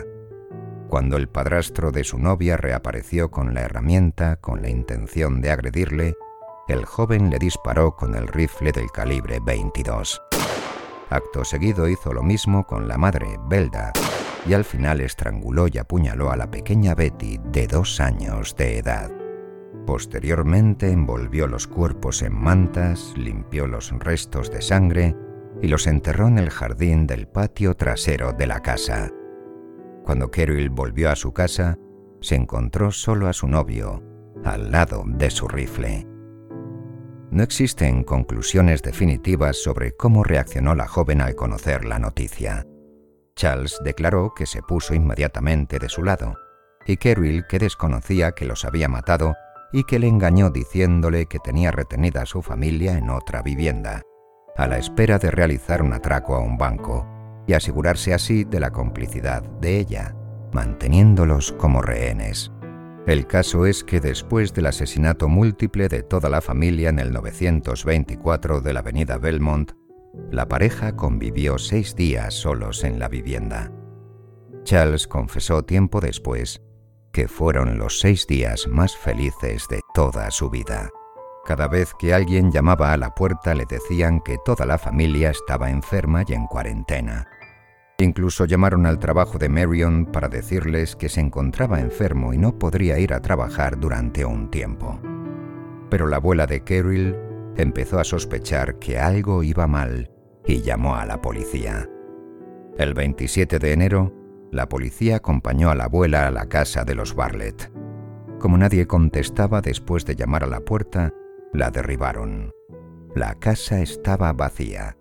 Cuando 0.89 1.19
el 1.19 1.29
padrastro 1.29 1.93
de 1.93 2.03
su 2.03 2.19
novia 2.19 2.57
reapareció 2.57 3.31
con 3.31 3.53
la 3.53 3.61
herramienta 3.61 4.37
con 4.37 4.63
la 4.63 4.71
intención 4.71 5.43
de 5.43 5.51
agredirle, 5.51 6.15
el 6.69 6.87
joven 6.87 7.29
le 7.29 7.39
disparó 7.39 7.95
con 7.95 8.15
el 8.15 8.27
rifle 8.27 8.73
del 8.73 8.91
calibre 8.91 9.39
22. 9.45 10.23
Acto 11.11 11.45
seguido 11.45 11.89
hizo 11.89 12.13
lo 12.15 12.23
mismo 12.23 12.67
con 12.67 12.89
la 12.89 12.97
madre, 12.97 13.39
Belda, 13.49 13.93
y 14.47 14.55
al 14.55 14.65
final 14.65 15.03
estranguló 15.03 15.69
y 15.69 15.77
apuñaló 15.77 16.31
a 16.31 16.37
la 16.37 16.51
pequeña 16.51 16.95
Betty 16.95 17.39
de 17.39 17.67
dos 17.67 18.01
años 18.01 18.57
de 18.57 18.79
edad. 18.79 19.26
Posteriormente 19.87 20.91
envolvió 20.91 21.47
los 21.47 21.69
cuerpos 21.69 22.23
en 22.23 22.35
mantas, 22.35 23.15
limpió 23.17 23.69
los 23.69 23.93
restos 23.93 24.51
de 24.51 24.61
sangre 24.61 25.17
y 25.63 25.69
los 25.69 25.87
enterró 25.87 26.27
en 26.27 26.39
el 26.39 26.51
jardín 26.51 27.07
del 27.07 27.29
patio 27.29 27.75
trasero 27.75 28.33
de 28.33 28.49
la 28.49 28.61
casa. 28.61 29.13
Cuando 30.05 30.31
Carol 30.31 30.69
volvió 30.71 31.11
a 31.11 31.17
su 31.17 31.33
casa, 31.33 31.79
se 32.21 32.35
encontró 32.35 32.91
solo 32.91 33.29
a 33.29 33.33
su 33.33 33.47
novio, 33.47 34.03
al 34.45 34.73
lado 34.73 35.05
de 35.07 35.31
su 35.31 35.47
rifle. 35.47 36.05
No 37.31 37.43
existen 37.45 38.03
conclusiones 38.03 38.83
definitivas 38.83 39.57
sobre 39.57 39.93
cómo 39.93 40.25
reaccionó 40.25 40.75
la 40.75 40.89
joven 40.89 41.21
al 41.21 41.37
conocer 41.37 41.85
la 41.85 42.01
noticia. 42.01 42.67
Charles 43.37 43.79
declaró 43.85 44.33
que 44.35 44.47
se 44.47 44.63
puso 44.63 44.95
inmediatamente 44.95 45.79
de 45.79 45.89
su 45.89 46.03
lado, 46.03 46.35
y 46.87 46.97
Carol, 46.97 47.47
que 47.49 47.59
desconocía 47.59 48.33
que 48.33 48.47
los 48.47 48.65
había 48.65 48.89
matado 48.89 49.35
y 49.73 49.85
que 49.85 49.99
le 49.99 50.09
engañó 50.09 50.51
diciéndole 50.51 51.27
que 51.27 51.39
tenía 51.39 51.71
retenida 51.71 52.23
a 52.23 52.27
su 52.27 52.43
familia 52.43 52.99
en 52.99 53.11
otra 53.11 53.43
vivienda, 53.43 54.03
a 54.57 54.67
la 54.67 54.79
espera 54.79 55.19
de 55.19 55.31
realizar 55.31 55.83
un 55.83 55.93
atraco 55.93 56.35
a 56.35 56.41
un 56.41 56.57
banco 56.57 57.07
y 57.47 57.53
asegurarse 57.53 58.15
así 58.15 58.45
de 58.45 58.61
la 58.61 58.71
complicidad 58.71 59.43
de 59.43 59.79
ella, 59.79 60.17
manteniéndolos 60.53 61.53
como 61.53 61.83
rehenes. 61.83 62.53
El 63.07 63.27
caso 63.27 63.67
es 63.67 63.85
que 63.85 64.01
después 64.01 64.53
del 64.53 64.67
asesinato 64.67 65.29
múltiple 65.29 65.89
de 65.89 66.03
toda 66.03 66.29
la 66.29 66.41
familia 66.41 66.89
en 66.89 66.99
el 66.99 67.13
924 67.13 68.61
de 68.61 68.73
la 68.73 68.81
avenida 68.81 69.19
Belmont, 69.19 69.73
la 70.31 70.49
pareja 70.49 70.97
convivió 70.97 71.59
seis 71.59 71.95
días 71.95 72.35
solos 72.35 72.83
en 72.83 72.99
la 72.99 73.09
vivienda. 73.09 73.71
Charles 74.65 75.07
confesó 75.07 75.63
tiempo 75.63 76.01
después 76.01 76.66
fueron 77.27 77.79
los 77.79 77.99
seis 77.99 78.27
días 78.27 78.69
más 78.69 78.97
felices 78.97 79.67
de 79.69 79.81
toda 79.95 80.31
su 80.31 80.51
vida. 80.51 80.91
Cada 81.47 81.69
vez 81.69 81.95
que 81.99 82.13
alguien 82.13 82.53
llamaba 82.53 82.93
a 82.93 82.97
la 82.97 83.15
puerta 83.15 83.55
le 83.55 83.65
decían 83.65 84.21
que 84.21 84.37
toda 84.45 84.67
la 84.67 84.79
familia 84.79 85.31
estaba 85.31 85.71
enferma 85.71 86.25
y 86.27 86.35
en 86.35 86.47
cuarentena. 86.47 87.27
Incluso 87.99 88.45
llamaron 88.45 88.85
al 88.85 88.99
trabajo 88.99 89.39
de 89.39 89.49
Marion 89.49 90.05
para 90.07 90.29
decirles 90.29 90.97
que 90.97 91.09
se 91.09 91.21
encontraba 91.21 91.81
enfermo 91.81 92.35
y 92.35 92.39
no 92.39 92.59
podría 92.59 92.99
ir 92.99 93.15
a 93.15 93.23
trabajar 93.23 93.81
durante 93.81 94.25
un 94.25 94.51
tiempo. 94.51 95.01
Pero 95.89 96.07
la 96.07 96.17
abuela 96.17 96.47
de 96.47 96.63
Carol 96.63 97.17
empezó 97.57 97.99
a 97.99 98.05
sospechar 98.05 98.79
que 98.79 98.99
algo 98.99 99.43
iba 99.43 99.67
mal 99.67 100.11
y 100.45 100.61
llamó 100.61 100.97
a 100.97 101.07
la 101.07 101.23
policía. 101.23 101.89
El 102.77 102.93
27 102.93 103.59
de 103.59 103.73
enero, 103.73 104.13
la 104.57 104.69
policía 104.69 105.17
acompañó 105.17 105.71
a 105.71 105.75
la 105.75 105.85
abuela 105.85 106.27
a 106.27 106.31
la 106.31 106.47
casa 106.47 106.85
de 106.85 106.95
los 106.95 107.15
Barlett. 107.15 107.71
Como 108.41 108.59
nadie 108.59 108.87
contestaba 108.87 109.61
después 109.61 110.05
de 110.05 110.17
llamar 110.17 110.43
a 110.43 110.49
la 110.49 110.61
puerta, 110.61 111.13
la 111.53 111.71
derribaron. 111.71 112.53
La 113.15 113.37
casa 113.37 113.81
estaba 113.81 114.33
vacía. 114.33 114.97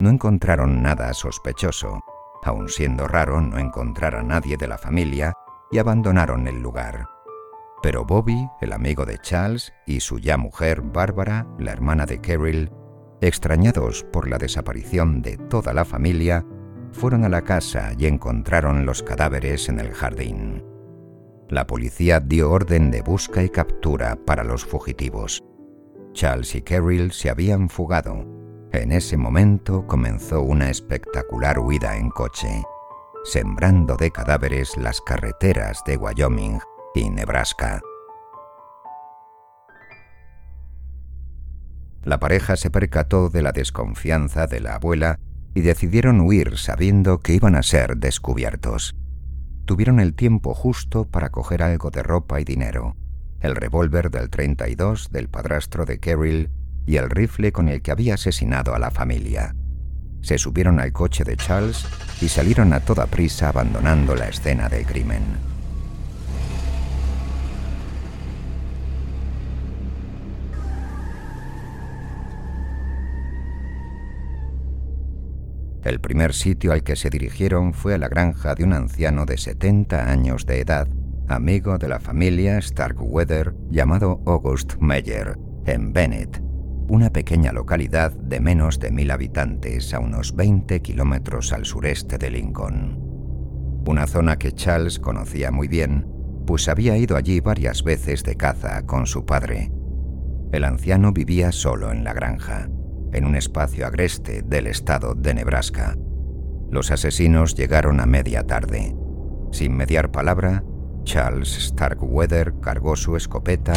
No 0.00 0.10
encontraron 0.10 0.82
nada 0.82 1.14
sospechoso 1.14 2.00
aun 2.46 2.68
siendo 2.68 3.06
raro 3.08 3.40
no 3.40 3.58
encontrar 3.58 4.14
a 4.14 4.22
nadie 4.22 4.56
de 4.56 4.68
la 4.68 4.78
familia, 4.78 5.34
y 5.70 5.78
abandonaron 5.78 6.46
el 6.46 6.62
lugar. 6.62 7.08
Pero 7.82 8.04
Bobby, 8.04 8.48
el 8.60 8.72
amigo 8.72 9.04
de 9.04 9.18
Charles, 9.18 9.72
y 9.84 10.00
su 10.00 10.18
ya 10.18 10.36
mujer, 10.36 10.80
Bárbara, 10.80 11.46
la 11.58 11.72
hermana 11.72 12.06
de 12.06 12.20
Carol, 12.20 12.70
extrañados 13.20 14.04
por 14.04 14.28
la 14.28 14.38
desaparición 14.38 15.22
de 15.22 15.36
toda 15.36 15.74
la 15.74 15.84
familia, 15.84 16.46
fueron 16.96 17.24
a 17.24 17.28
la 17.28 17.42
casa 17.42 17.92
y 17.96 18.06
encontraron 18.06 18.86
los 18.86 19.02
cadáveres 19.02 19.68
en 19.68 19.78
el 19.78 19.92
jardín. 19.92 20.64
La 21.48 21.66
policía 21.66 22.18
dio 22.18 22.50
orden 22.50 22.90
de 22.90 23.02
busca 23.02 23.42
y 23.42 23.50
captura 23.50 24.16
para 24.26 24.42
los 24.42 24.64
fugitivos. 24.64 25.44
Charles 26.12 26.54
y 26.54 26.62
Carol 26.62 27.12
se 27.12 27.30
habían 27.30 27.68
fugado, 27.68 28.26
en 28.72 28.90
ese 28.90 29.16
momento 29.16 29.86
comenzó 29.86 30.42
una 30.42 30.70
espectacular 30.70 31.58
huida 31.58 31.96
en 31.96 32.10
coche, 32.10 32.64
sembrando 33.24 33.96
de 33.96 34.10
cadáveres 34.10 34.76
las 34.76 35.00
carreteras 35.00 35.82
de 35.86 35.96
Wyoming 35.96 36.58
y 36.94 37.10
Nebraska. 37.10 37.80
La 42.02 42.18
pareja 42.18 42.56
se 42.56 42.70
percató 42.70 43.28
de 43.28 43.42
la 43.42 43.52
desconfianza 43.52 44.46
de 44.46 44.60
la 44.60 44.76
abuela 44.76 45.18
y 45.56 45.62
decidieron 45.62 46.20
huir 46.20 46.58
sabiendo 46.58 47.20
que 47.20 47.32
iban 47.32 47.54
a 47.54 47.62
ser 47.62 47.96
descubiertos. 47.96 48.94
Tuvieron 49.64 50.00
el 50.00 50.12
tiempo 50.12 50.52
justo 50.52 51.08
para 51.08 51.30
coger 51.30 51.62
algo 51.62 51.90
de 51.90 52.02
ropa 52.02 52.42
y 52.42 52.44
dinero, 52.44 52.94
el 53.40 53.56
revólver 53.56 54.10
del 54.10 54.28
32 54.28 55.08
del 55.10 55.30
padrastro 55.30 55.86
de 55.86 55.98
Carol 55.98 56.50
y 56.84 56.96
el 56.98 57.08
rifle 57.08 57.52
con 57.52 57.70
el 57.70 57.80
que 57.80 57.90
había 57.90 58.14
asesinado 58.14 58.74
a 58.74 58.78
la 58.78 58.90
familia. 58.90 59.56
Se 60.20 60.36
subieron 60.36 60.78
al 60.78 60.92
coche 60.92 61.24
de 61.24 61.38
Charles 61.38 61.86
y 62.20 62.28
salieron 62.28 62.74
a 62.74 62.80
toda 62.80 63.06
prisa 63.06 63.48
abandonando 63.48 64.14
la 64.14 64.28
escena 64.28 64.68
del 64.68 64.84
crimen. 64.84 65.22
El 75.86 76.00
primer 76.00 76.34
sitio 76.34 76.72
al 76.72 76.82
que 76.82 76.96
se 76.96 77.10
dirigieron 77.10 77.72
fue 77.72 77.94
a 77.94 77.98
la 77.98 78.08
granja 78.08 78.56
de 78.56 78.64
un 78.64 78.72
anciano 78.72 79.24
de 79.24 79.38
70 79.38 80.10
años 80.10 80.44
de 80.44 80.60
edad, 80.60 80.88
amigo 81.28 81.78
de 81.78 81.86
la 81.86 82.00
familia 82.00 82.60
Starkweather, 82.60 83.54
llamado 83.70 84.20
August 84.26 84.74
Meyer, 84.80 85.38
en 85.64 85.92
Bennett, 85.92 86.42
una 86.88 87.10
pequeña 87.10 87.52
localidad 87.52 88.10
de 88.10 88.40
menos 88.40 88.80
de 88.80 88.90
mil 88.90 89.12
habitantes 89.12 89.94
a 89.94 90.00
unos 90.00 90.34
20 90.34 90.82
kilómetros 90.82 91.52
al 91.52 91.64
sureste 91.64 92.18
de 92.18 92.30
Lincoln. 92.30 92.98
Una 93.86 94.08
zona 94.08 94.38
que 94.38 94.50
Charles 94.50 94.98
conocía 94.98 95.52
muy 95.52 95.68
bien, 95.68 96.04
pues 96.48 96.68
había 96.68 96.96
ido 96.96 97.16
allí 97.16 97.38
varias 97.38 97.84
veces 97.84 98.24
de 98.24 98.34
caza 98.34 98.84
con 98.86 99.06
su 99.06 99.24
padre. 99.24 99.70
El 100.50 100.64
anciano 100.64 101.12
vivía 101.12 101.52
solo 101.52 101.92
en 101.92 102.02
la 102.02 102.12
granja, 102.12 102.68
en 103.16 103.24
un 103.24 103.34
espacio 103.34 103.86
agreste 103.86 104.42
del 104.42 104.66
estado 104.66 105.14
de 105.14 105.34
Nebraska. 105.34 105.96
Los 106.70 106.90
asesinos 106.90 107.54
llegaron 107.54 108.00
a 108.00 108.06
media 108.06 108.46
tarde. 108.46 108.94
Sin 109.52 109.76
mediar 109.76 110.10
palabra, 110.10 110.62
Charles 111.04 111.48
Starkweather 111.68 112.54
cargó 112.60 112.96
su 112.96 113.16
escopeta 113.16 113.74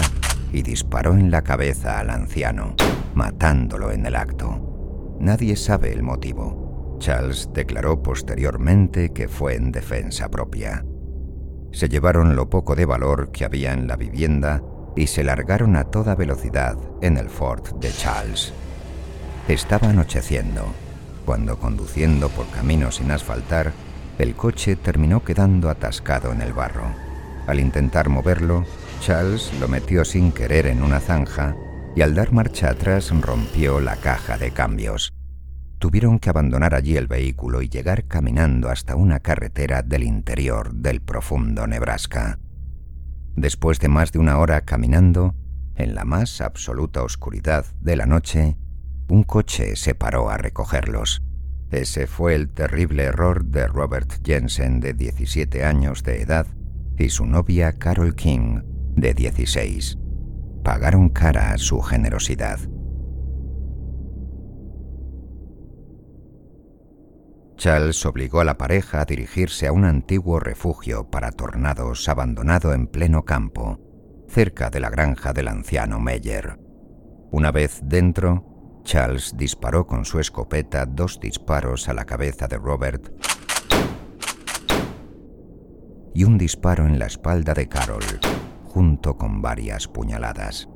y 0.52 0.64
disparó 0.64 1.14
en 1.14 1.32
la 1.32 1.44
cabeza 1.44 2.00
al 2.00 2.10
anciano, 2.10 2.76
matándolo 3.14 3.92
en 3.92 4.06
el 4.06 4.16
acto. 4.16 5.18
Nadie 5.20 5.56
sabe 5.56 5.94
el 5.94 6.04
motivo. 6.04 6.98
Charles 7.00 7.50
declaró 7.54 8.02
posteriormente 8.02 9.14
que 9.14 9.28
fue 9.28 9.56
en 9.56 9.72
defensa 9.72 10.30
propia. 10.30 10.86
Se 11.72 11.88
llevaron 11.88 12.36
lo 12.36 12.50
poco 12.50 12.76
de 12.76 12.86
valor 12.86 13.32
que 13.32 13.46
había 13.46 13.74
en 13.74 13.88
la 13.88 13.96
vivienda 13.96 14.64
y 14.96 15.08
se 15.08 15.24
largaron 15.24 15.76
a 15.76 15.86
toda 15.86 16.16
velocidad 16.16 16.78
en 17.02 17.18
el 17.18 17.30
Ford 17.30 17.76
de 17.80 17.92
Charles. 17.92 18.54
Estaba 19.50 19.90
anocheciendo, 19.90 20.64
cuando 21.26 21.58
conduciendo 21.58 22.30
por 22.30 22.48
caminos 22.52 22.98
sin 22.98 23.10
asfaltar, 23.10 23.74
el 24.20 24.36
coche 24.36 24.76
terminó 24.76 25.24
quedando 25.24 25.72
atascado 25.72 26.32
en 26.32 26.44
el 26.44 26.54
barro. 26.54 26.94
Al 27.48 27.60
intentar 27.60 28.10
moverlo, 28.10 28.64
Charles 29.02 29.52
lo 29.60 29.68
metió 29.68 30.06
sin 30.06 30.32
querer 30.32 30.68
en 30.68 30.84
una 30.84 31.00
zanja 31.00 31.56
y 31.96 32.04
al 32.04 32.14
dar 32.14 32.32
marcha 32.32 32.70
atrás 32.70 33.10
rompió 33.10 33.80
la 33.80 33.96
caja 33.96 34.38
de 34.38 34.52
cambios. 34.52 35.16
Tuvieron 35.80 36.20
que 36.20 36.30
abandonar 36.30 36.76
allí 36.76 36.96
el 36.96 37.08
vehículo 37.08 37.64
y 37.64 37.70
llegar 37.70 38.06
caminando 38.06 38.70
hasta 38.70 38.96
una 38.96 39.20
carretera 39.20 39.82
del 39.82 40.04
interior 40.04 40.76
del 40.76 41.02
profundo 41.02 41.66
Nebraska. 41.66 42.38
Después 43.36 43.80
de 43.80 43.88
más 43.88 44.12
de 44.12 44.20
una 44.20 44.38
hora 44.38 44.62
caminando, 44.62 45.34
en 45.74 45.96
la 45.96 46.06
más 46.06 46.40
absoluta 46.40 47.02
oscuridad 47.02 47.66
de 47.82 47.96
la 47.96 48.06
noche, 48.06 48.56
un 49.10 49.24
coche 49.24 49.76
se 49.76 49.96
paró 49.96 50.30
a 50.30 50.38
recogerlos. 50.38 51.22
Ese 51.72 52.08
fue 52.08 52.36
el 52.36 52.50
terrible 52.50 53.04
error 53.04 53.46
de 53.46 53.68
Robert 53.68 54.22
Jensen, 54.24 54.80
de 54.80 54.94
17 54.94 55.64
años 55.64 56.04
de 56.04 56.22
edad, 56.22 56.48
y 56.98 57.10
su 57.10 57.26
novia 57.26 57.74
Carol 57.74 58.16
King, 58.16 58.62
de 58.96 59.14
16. 59.14 59.98
Pagaron 60.64 61.10
cara 61.10 61.52
a 61.52 61.58
su 61.58 61.82
generosidad. 61.82 62.60
Charles 67.56 68.06
obligó 68.06 68.40
a 68.40 68.46
la 68.46 68.58
pareja 68.58 69.02
a 69.02 69.06
dirigirse 69.06 69.68
a 69.68 69.74
un 69.74 69.84
antiguo 69.84 70.40
refugio 70.40 71.10
para 71.10 71.32
tornados 71.32 72.08
abandonado 72.08 72.74
en 72.74 72.88
pleno 72.88 73.26
campo, 73.26 73.80
cerca 74.30 74.70
de 74.70 74.80
la 74.80 74.90
granja 74.90 75.34
del 75.34 75.50
anciano 75.50 76.00
Meyer. 76.00 76.58
Una 77.32 77.52
vez 77.52 77.82
dentro, 77.84 78.49
Charles 78.90 79.38
disparó 79.38 79.86
con 79.86 80.04
su 80.04 80.20
escopeta 80.20 80.88
dos 80.88 81.20
disparos 81.20 81.88
a 81.90 81.94
la 81.94 82.06
cabeza 82.06 82.48
de 82.48 82.58
Robert 82.58 83.12
y 86.16 86.24
un 86.24 86.40
disparo 86.40 86.88
en 86.88 86.98
la 86.98 87.06
espalda 87.06 87.54
de 87.54 87.70
Carol, 87.70 88.02
junto 88.64 89.16
con 89.16 89.44
varias 89.44 89.88
puñaladas. 89.88 90.70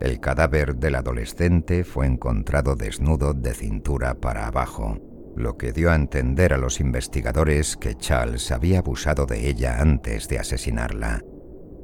El 0.00 0.20
cadáver 0.20 0.76
del 0.76 0.94
adolescente 0.94 1.82
fue 1.82 2.06
encontrado 2.06 2.76
desnudo 2.76 3.34
de 3.34 3.52
cintura 3.54 4.14
para 4.14 4.46
abajo 4.46 5.00
lo 5.34 5.58
que 5.58 5.72
dio 5.72 5.90
a 5.90 5.96
entender 5.96 6.52
a 6.52 6.58
los 6.58 6.78
investigadores 6.78 7.76
que 7.76 7.96
Charles 7.96 8.52
había 8.52 8.78
abusado 8.78 9.26
de 9.26 9.48
ella 9.48 9.80
antes 9.80 10.28
de 10.28 10.38
asesinarla, 10.38 11.24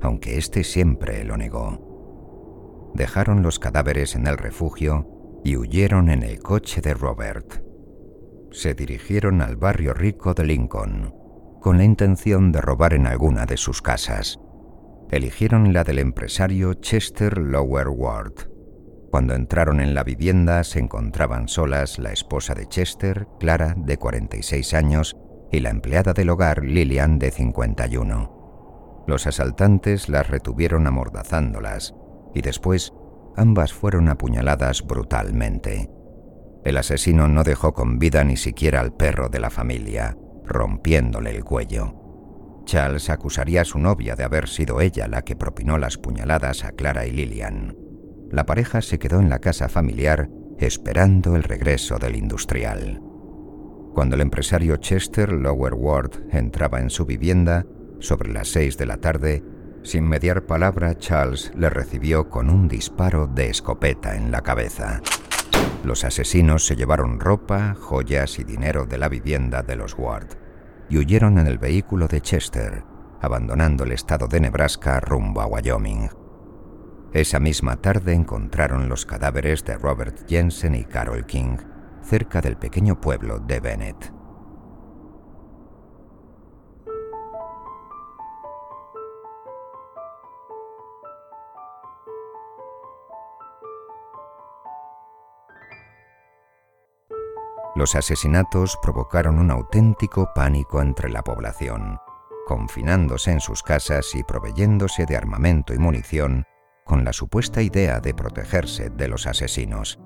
aunque 0.01 0.39
éste 0.39 0.63
siempre 0.63 1.25
lo 1.25 1.37
negó. 1.37 2.93
Dejaron 2.95 3.43
los 3.43 3.59
cadáveres 3.59 4.15
en 4.15 4.29
el 4.29 4.39
refugio 4.39 5.14
y 5.45 5.57
huyeron 5.57 6.11
en 6.11 6.23
el 6.23 6.41
coche 6.41 6.81
de 6.81 6.95
Robert. 6.95 7.63
Se 8.51 8.75
dirigieron 8.75 9.43
al 9.43 9.57
barrio 9.57 9.95
rico 9.95 10.35
de 10.35 10.45
Lincoln, 10.45 11.15
con 11.61 11.79
la 11.79 11.85
intención 11.85 12.51
de 12.51 12.61
robar 12.61 12.95
en 12.95 13.07
alguna 13.07 13.47
de 13.47 13.57
sus 13.57 13.83
casas. 13.83 14.41
Eligieron 15.11 15.73
la 15.73 15.85
del 15.85 16.01
empresario 16.01 16.75
Chester 16.75 17.39
Lower 17.39 17.89
Ward 17.89 18.55
cuando 19.15 19.35
entraron 19.35 19.81
en 19.81 19.95
la 19.95 20.03
vivienda 20.03 20.65
se 20.65 20.81
encontraban 20.81 21.47
solas 21.47 22.01
la 22.01 22.11
esposa 22.11 22.53
de 22.53 22.67
Chester, 22.67 23.29
Clara, 23.39 23.77
de 23.77 23.97
46 23.97 24.75
años, 24.75 25.17
y 25.53 25.61
la 25.61 25.71
empleada 25.71 26.15
del 26.15 26.31
hogar, 26.31 26.65
Lillian, 26.65 27.21
de 27.21 27.31
51. 27.31 29.05
Los 29.07 29.29
asaltantes 29.29 30.09
las 30.09 30.29
retuvieron 30.29 30.89
amordazándolas, 30.89 31.95
y 32.35 32.43
después 32.43 32.93
ambas 33.37 33.73
fueron 33.73 34.09
apuñaladas 34.09 34.87
brutalmente. 34.87 35.91
El 36.65 36.77
asesino 36.77 37.29
no 37.29 37.45
dejó 37.45 37.75
con 37.75 37.99
vida 37.99 38.25
ni 38.25 38.37
siquiera 38.37 38.81
al 38.81 38.95
perro 38.95 39.29
de 39.29 39.41
la 39.41 39.51
familia, 39.51 40.17
rompiéndole 40.45 41.31
el 41.31 41.45
cuello. 41.45 41.95
Charles 42.65 43.11
acusaría 43.11 43.63
a 43.63 43.67
su 43.67 43.79
novia 43.79 44.17
de 44.17 44.25
haber 44.25 44.49
sido 44.49 44.81
ella 44.81 45.07
la 45.09 45.23
que 45.23 45.37
propinó 45.37 45.77
las 45.77 45.99
puñaladas 45.99 46.65
a 46.65 46.73
Clara 46.73 47.07
y 47.07 47.13
Lillian 47.13 47.85
la 48.35 48.47
pareja 48.47 48.83
se 48.83 48.99
quedó 48.99 49.21
en 49.21 49.31
la 49.31 49.39
casa 49.39 49.69
familiar 49.69 50.29
esperando 50.59 51.37
el 51.37 51.45
regreso 51.45 51.99
del 51.99 52.17
industrial. 52.17 53.01
Cuando 53.95 54.17
el 54.17 54.23
empresario 54.23 54.77
Chester 54.77 55.33
Lower 55.33 55.75
Ward 55.75 56.11
entraba 56.33 56.81
en 56.81 56.91
su 56.91 57.07
vivienda, 57.07 57.65
sobre 58.01 58.33
las 58.33 58.49
seis 58.49 58.77
de 58.77 58.87
la 58.87 58.97
tarde, 58.97 59.45
sin 59.85 60.09
mediar 60.09 60.47
palabra, 60.47 60.99
Charles 60.99 61.53
le 61.55 61.71
recibió 61.71 62.31
con 62.31 62.51
un 62.51 62.67
disparo 62.67 63.27
de 63.29 63.51
escopeta 63.51 64.17
en 64.17 64.33
la 64.33 64.41
cabeza. 64.41 65.03
Los 65.85 66.05
asesinos 66.05 66.67
se 66.67 66.75
llevaron 66.75 67.21
ropa, 67.21 67.75
joyas 67.79 68.39
y 68.39 68.45
dinero 68.45 68.87
de 68.87 68.99
la 68.99 69.09
vivienda 69.09 69.63
de 69.63 69.77
los 69.77 69.95
Ward 69.99 70.29
y 70.89 70.99
huyeron 70.99 71.39
en 71.39 71.47
el 71.47 71.59
vehículo 71.59 72.09
de 72.09 72.23
Chester, 72.23 72.83
abandonando 73.21 73.85
el 73.85 73.93
estado 73.93 74.27
de 74.27 74.41
Nebraska 74.41 74.99
rumbo 75.01 75.43
a 75.43 75.47
Wyoming. 75.47 76.09
Esa 77.13 77.39
misma 77.39 77.77
tarde 77.77 78.15
encontraron 78.15 78.89
los 78.89 79.07
cadáveres 79.07 79.65
de 79.65 79.77
Robert 79.77 80.27
Jensen 80.27 80.75
y 80.75 80.85
Carol 80.85 81.27
King 81.27 81.59
cerca 82.03 82.41
del 82.41 82.57
pequeño 82.57 83.01
pueblo 83.01 83.39
de 83.39 83.61
Bennett. 83.61 84.14
Los 97.75 97.97
asesinatos 97.97 98.79
provocaron 98.81 99.39
un 99.39 99.51
auténtico 99.51 100.31
pánico 100.33 100.81
entre 100.81 101.11
la 101.11 101.23
población, 101.23 101.99
confinándose 102.47 103.33
en 103.33 103.41
sus 103.41 103.63
casas 103.63 104.15
y 104.15 104.23
proveyéndose 104.23 105.07
de 105.07 105.17
armamento 105.17 105.75
y 105.75 105.79
munición 105.79 106.45
con 106.85 107.05
la 107.05 107.13
supuesta 107.13 107.63
idea 107.63 107.99
de 107.99 108.15
protegerse 108.15 108.91
de 108.91 109.09
los 109.09 109.27
asesinos. 109.27 109.99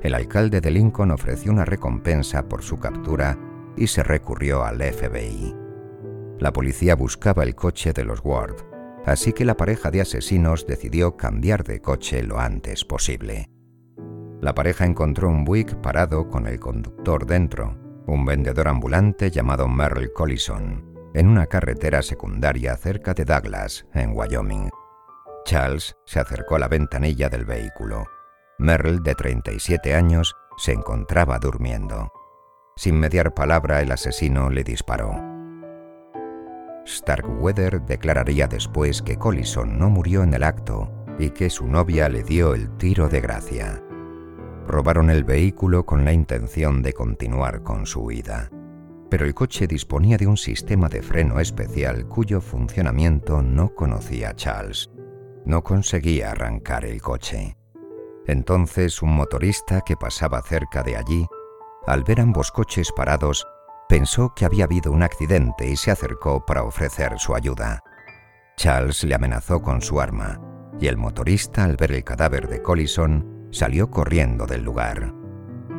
El 0.00 0.14
alcalde 0.14 0.60
de 0.60 0.70
Lincoln 0.70 1.10
ofreció 1.10 1.52
una 1.52 1.64
recompensa 1.64 2.48
por 2.48 2.62
su 2.62 2.78
captura 2.78 3.38
y 3.76 3.88
se 3.88 4.02
recurrió 4.02 4.64
al 4.64 4.80
FBI. 4.80 5.54
La 6.38 6.52
policía 6.52 6.94
buscaba 6.94 7.42
el 7.42 7.54
coche 7.54 7.92
de 7.92 8.04
los 8.04 8.20
Ward, 8.24 8.56
así 9.04 9.32
que 9.32 9.44
la 9.44 9.56
pareja 9.56 9.90
de 9.90 10.00
asesinos 10.00 10.66
decidió 10.66 11.16
cambiar 11.16 11.64
de 11.64 11.80
coche 11.80 12.22
lo 12.22 12.38
antes 12.38 12.84
posible. 12.84 13.53
La 14.44 14.54
pareja 14.54 14.84
encontró 14.84 15.30
un 15.30 15.46
Buick 15.46 15.74
parado 15.76 16.28
con 16.28 16.46
el 16.46 16.60
conductor 16.60 17.24
dentro, 17.24 17.78
un 18.06 18.26
vendedor 18.26 18.68
ambulante 18.68 19.30
llamado 19.30 19.68
Merrill 19.68 20.12
Collison, 20.12 20.84
en 21.14 21.28
una 21.28 21.46
carretera 21.46 22.02
secundaria 22.02 22.76
cerca 22.76 23.14
de 23.14 23.24
Douglas, 23.24 23.86
en 23.94 24.10
Wyoming. 24.14 24.68
Charles 25.46 25.96
se 26.04 26.20
acercó 26.20 26.56
a 26.56 26.58
la 26.58 26.68
ventanilla 26.68 27.30
del 27.30 27.46
vehículo. 27.46 28.04
Merle, 28.58 28.98
de 29.02 29.14
37 29.14 29.94
años, 29.94 30.36
se 30.58 30.72
encontraba 30.72 31.38
durmiendo. 31.38 32.12
Sin 32.76 33.00
mediar 33.00 33.32
palabra, 33.32 33.80
el 33.80 33.92
asesino 33.92 34.50
le 34.50 34.62
disparó. 34.62 35.14
Starkweather 36.86 37.80
declararía 37.80 38.46
después 38.46 39.00
que 39.00 39.16
Collison 39.16 39.78
no 39.78 39.88
murió 39.88 40.22
en 40.22 40.34
el 40.34 40.42
acto 40.42 40.92
y 41.18 41.30
que 41.30 41.48
su 41.48 41.66
novia 41.66 42.10
le 42.10 42.22
dio 42.24 42.52
el 42.52 42.76
tiro 42.76 43.08
de 43.08 43.22
gracia. 43.22 43.83
Robaron 44.66 45.10
el 45.10 45.24
vehículo 45.24 45.84
con 45.86 46.04
la 46.04 46.12
intención 46.12 46.82
de 46.82 46.92
continuar 46.92 47.62
con 47.62 47.86
su 47.86 48.00
huida. 48.00 48.50
Pero 49.10 49.26
el 49.26 49.34
coche 49.34 49.66
disponía 49.66 50.16
de 50.16 50.26
un 50.26 50.36
sistema 50.36 50.88
de 50.88 51.02
freno 51.02 51.38
especial 51.40 52.08
cuyo 52.08 52.40
funcionamiento 52.40 53.42
no 53.42 53.74
conocía 53.74 54.34
Charles 54.34 54.90
no 55.44 55.62
conseguía 55.62 56.30
arrancar 56.30 56.84
el 56.84 57.00
coche. 57.00 57.56
Entonces 58.26 59.02
un 59.02 59.14
motorista 59.14 59.82
que 59.82 59.96
pasaba 59.96 60.42
cerca 60.42 60.82
de 60.82 60.96
allí, 60.96 61.26
al 61.86 62.02
ver 62.02 62.20
ambos 62.20 62.50
coches 62.50 62.90
parados, 62.92 63.46
pensó 63.88 64.32
que 64.34 64.46
había 64.46 64.64
habido 64.64 64.90
un 64.90 65.02
accidente 65.02 65.68
y 65.68 65.76
se 65.76 65.90
acercó 65.90 66.44
para 66.46 66.62
ofrecer 66.62 67.18
su 67.18 67.34
ayuda. 67.34 67.82
Charles 68.56 69.04
le 69.04 69.14
amenazó 69.14 69.60
con 69.60 69.82
su 69.82 70.00
arma, 70.00 70.40
y 70.80 70.86
el 70.86 70.96
motorista, 70.96 71.64
al 71.64 71.76
ver 71.76 71.92
el 71.92 72.04
cadáver 72.04 72.48
de 72.48 72.62
Collison, 72.62 73.33
salió 73.54 73.88
corriendo 73.88 74.46
del 74.46 74.64
lugar. 74.64 75.14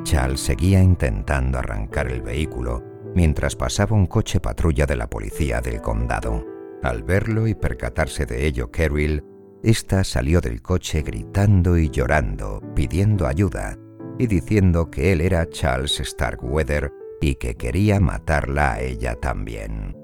Charles 0.04 0.40
seguía 0.40 0.82
intentando 0.82 1.60
arrancar 1.60 2.08
el 2.08 2.22
vehículo 2.22 2.82
mientras 3.14 3.56
pasaba 3.56 3.96
un 3.96 4.06
coche 4.06 4.40
patrulla 4.40 4.86
de 4.86 4.96
la 4.96 5.10
policía 5.10 5.60
del 5.60 5.82
condado. 5.82 6.46
Al 6.84 7.04
verlo 7.04 7.48
y 7.48 7.54
percatarse 7.54 8.26
de 8.26 8.46
ello, 8.46 8.72
Carroll 8.72 9.24
esta 9.62 10.04
salió 10.04 10.40
del 10.42 10.62
coche 10.62 11.02
gritando 11.02 11.78
y 11.78 11.90
llorando, 11.90 12.62
pidiendo 12.76 13.28
ayuda 13.28 13.78
y 14.18 14.28
diciendo 14.28 14.90
que 14.90 15.12
él 15.12 15.20
era 15.20 15.50
Charles 15.50 16.02
Starkweather 16.02 16.94
y 17.20 17.36
que 17.36 17.56
quería 17.56 18.00
matarla 18.00 18.74
a 18.74 18.82
ella 18.82 19.16
también. 19.16 19.98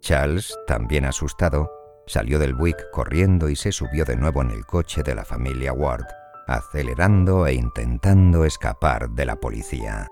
Charles, 0.00 0.56
también 0.66 1.04
asustado, 1.04 1.70
salió 2.06 2.38
del 2.38 2.54
Buick 2.54 2.90
corriendo 2.92 3.48
y 3.50 3.56
se 3.56 3.72
subió 3.72 4.04
de 4.04 4.16
nuevo 4.16 4.40
en 4.42 4.50
el 4.50 4.64
coche 4.64 5.02
de 5.02 5.14
la 5.14 5.24
familia 5.24 5.72
Ward, 5.72 6.06
acelerando 6.46 7.46
e 7.46 7.54
intentando 7.54 8.44
escapar 8.44 9.10
de 9.10 9.26
la 9.26 9.36
policía. 9.36 10.08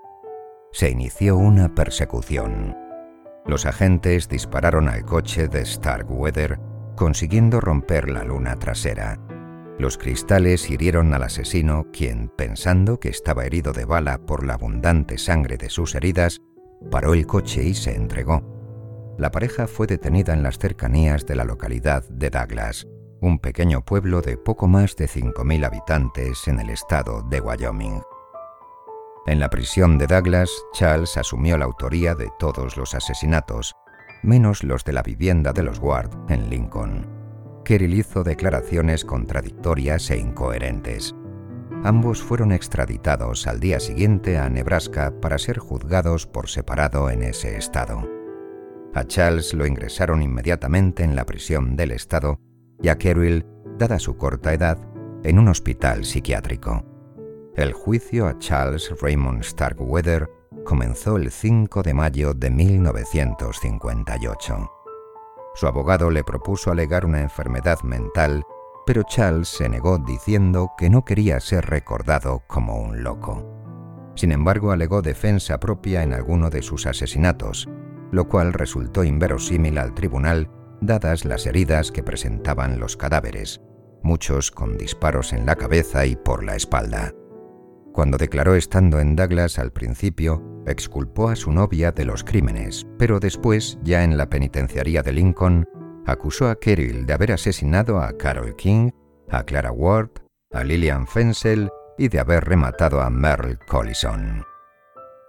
Se 0.71 0.89
inició 0.89 1.37
una 1.37 1.73
persecución. 1.75 2.75
Los 3.45 3.65
agentes 3.65 4.29
dispararon 4.29 4.89
al 4.89 5.05
coche 5.05 5.47
de 5.47 5.65
Starkweather 5.65 6.59
consiguiendo 6.95 7.59
romper 7.59 8.09
la 8.09 8.23
luna 8.23 8.57
trasera. 8.57 9.19
Los 9.79 9.97
cristales 9.97 10.69
hirieron 10.69 11.13
al 11.13 11.23
asesino, 11.23 11.87
quien, 11.91 12.29
pensando 12.29 12.99
que 12.99 13.09
estaba 13.09 13.45
herido 13.45 13.73
de 13.73 13.85
bala 13.85 14.19
por 14.19 14.45
la 14.45 14.53
abundante 14.53 15.17
sangre 15.17 15.57
de 15.57 15.69
sus 15.69 15.95
heridas, 15.95 16.41
paró 16.91 17.13
el 17.13 17.25
coche 17.25 17.63
y 17.63 17.73
se 17.73 17.95
entregó. 17.95 19.15
La 19.17 19.31
pareja 19.31 19.67
fue 19.67 19.87
detenida 19.87 20.33
en 20.33 20.43
las 20.43 20.57
cercanías 20.57 21.25
de 21.25 21.35
la 21.35 21.43
localidad 21.43 22.07
de 22.09 22.29
Douglas, 22.29 22.87
un 23.23 23.39
pequeño 23.39 23.85
pueblo 23.85 24.21
de 24.21 24.35
poco 24.35 24.67
más 24.67 24.97
de 24.97 25.07
5.000 25.07 25.65
habitantes 25.65 26.45
en 26.49 26.59
el 26.59 26.69
estado 26.69 27.21
de 27.21 27.39
Wyoming. 27.39 28.01
En 29.25 29.39
la 29.39 29.49
prisión 29.49 29.97
de 29.97 30.07
Douglas, 30.07 30.49
Charles 30.73 31.15
asumió 31.15 31.57
la 31.57 31.63
autoría 31.63 32.15
de 32.15 32.29
todos 32.37 32.75
los 32.75 32.93
asesinatos, 32.93 33.77
menos 34.23 34.65
los 34.65 34.83
de 34.83 34.91
la 34.91 35.03
vivienda 35.03 35.53
de 35.53 35.63
los 35.63 35.79
Ward 35.79 36.09
en 36.29 36.49
Lincoln. 36.49 37.07
Kerrill 37.63 37.93
hizo 37.93 38.25
declaraciones 38.25 39.05
contradictorias 39.05 40.11
e 40.11 40.17
incoherentes. 40.17 41.15
Ambos 41.85 42.21
fueron 42.21 42.51
extraditados 42.51 43.47
al 43.47 43.61
día 43.61 43.79
siguiente 43.79 44.37
a 44.37 44.49
Nebraska 44.49 45.13
para 45.21 45.37
ser 45.37 45.59
juzgados 45.59 46.27
por 46.27 46.49
separado 46.49 47.09
en 47.09 47.23
ese 47.23 47.55
estado. 47.55 48.05
A 48.93 49.05
Charles 49.05 49.53
lo 49.53 49.65
ingresaron 49.65 50.21
inmediatamente 50.21 51.03
en 51.03 51.15
la 51.15 51.25
prisión 51.25 51.77
del 51.77 51.91
estado 51.91 52.37
y 52.83 52.89
a 52.89 52.97
dada 53.77 53.97
su 53.97 54.17
corta 54.17 54.53
edad, 54.53 54.77
en 55.23 55.39
un 55.39 55.47
hospital 55.47 56.03
psiquiátrico. 56.03 56.83
El 57.55 57.71
juicio 57.71 58.27
a 58.27 58.37
Charles 58.39 58.91
Raymond 59.01 59.43
Starkweather 59.43 60.29
comenzó 60.65 61.15
el 61.15 61.31
5 61.31 61.81
de 61.81 61.93
mayo 61.93 62.33
de 62.33 62.49
1958. 62.49 64.69
Su 65.55 65.67
abogado 65.67 66.11
le 66.11 66.25
propuso 66.25 66.71
alegar 66.71 67.05
una 67.05 67.21
enfermedad 67.21 67.81
mental, 67.83 68.43
pero 68.85 69.03
Charles 69.03 69.47
se 69.47 69.69
negó 69.69 69.97
diciendo 69.97 70.71
que 70.77 70.89
no 70.89 71.05
quería 71.05 71.39
ser 71.39 71.67
recordado 71.67 72.43
como 72.47 72.81
un 72.81 73.01
loco. 73.01 73.49
Sin 74.15 74.33
embargo, 74.33 74.73
alegó 74.73 75.01
defensa 75.01 75.57
propia 75.57 76.03
en 76.03 76.11
alguno 76.11 76.49
de 76.49 76.61
sus 76.61 76.85
asesinatos, 76.85 77.69
lo 78.11 78.27
cual 78.27 78.51
resultó 78.51 79.05
inverosímil 79.05 79.77
al 79.77 79.93
tribunal 79.93 80.49
dadas 80.85 81.25
las 81.25 81.45
heridas 81.45 81.91
que 81.91 82.03
presentaban 82.03 82.79
los 82.79 82.97
cadáveres, 82.97 83.61
muchos 84.01 84.51
con 84.51 84.77
disparos 84.77 85.33
en 85.33 85.45
la 85.45 85.55
cabeza 85.55 86.05
y 86.05 86.15
por 86.15 86.43
la 86.43 86.55
espalda. 86.55 87.13
Cuando 87.93 88.17
declaró 88.17 88.55
estando 88.55 88.99
en 88.99 89.15
Douglas 89.15 89.59
al 89.59 89.71
principio, 89.71 90.43
exculpó 90.65 91.29
a 91.29 91.35
su 91.35 91.51
novia 91.51 91.91
de 91.91 92.05
los 92.05 92.23
crímenes, 92.23 92.87
pero 92.97 93.19
después, 93.19 93.77
ya 93.83 94.03
en 94.03 94.17
la 94.17 94.29
penitenciaría 94.29 95.03
de 95.03 95.13
Lincoln, 95.13 95.65
acusó 96.05 96.49
a 96.49 96.55
Kerrill 96.59 97.05
de 97.05 97.13
haber 97.13 97.31
asesinado 97.31 97.99
a 98.01 98.17
Carol 98.17 98.55
King, 98.55 98.91
a 99.29 99.43
Clara 99.43 99.71
Ward, 99.71 100.09
a 100.51 100.63
Lillian 100.63 101.07
Fensel 101.07 101.69
y 101.97 102.07
de 102.07 102.19
haber 102.19 102.45
rematado 102.45 103.01
a 103.01 103.09
Merle 103.09 103.57
Collison. 103.67 104.43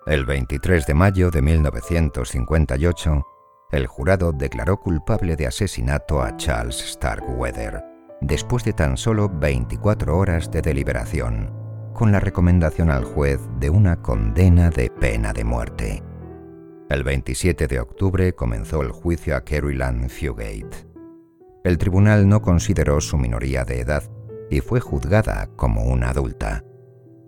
El 0.07 0.25
23 0.27 0.87
de 0.87 0.95
mayo 0.95 1.31
de 1.31 1.43
1958, 1.43 3.27
el 3.75 3.89
jurado 3.89 4.33
declaró 4.33 4.79
culpable 4.79 5.35
de 5.35 5.49
asesinato 5.49 6.23
a 6.23 6.37
Charles 6.37 6.77
Starkweather, 6.93 7.85
después 8.21 8.63
de 8.63 8.73
tan 8.73 8.97
solo 8.97 9.29
24 9.29 10.17
horas 10.17 10.51
de 10.51 10.63
deliberación 10.63 11.53
con 11.93 12.13
la 12.13 12.21
recomendación 12.21 12.91
al 12.91 13.05
juez 13.05 13.41
de 13.59 13.71
una 13.71 14.03
condena 14.03 14.71
de 14.71 14.91
pena 14.91 15.33
de 15.33 15.45
muerte. 15.45 16.03
El 16.89 17.03
27 17.03 17.67
de 17.67 17.81
octubre 17.81 18.33
comenzó 18.35 18.83
el 18.83 18.91
juicio 18.91 19.37
a 19.37 19.43
Ann 19.87 20.09
Fugate. 20.09 20.89
El 21.65 21.79
tribunal 21.79 22.29
no 22.29 22.43
consideró 22.43 23.01
su 23.01 23.17
minoría 23.17 23.65
de 23.65 23.81
edad 23.81 24.03
y 24.51 24.61
fue 24.61 24.81
juzgada 24.81 25.49
como 25.57 25.85
una 25.85 26.11
adulta. 26.11 26.65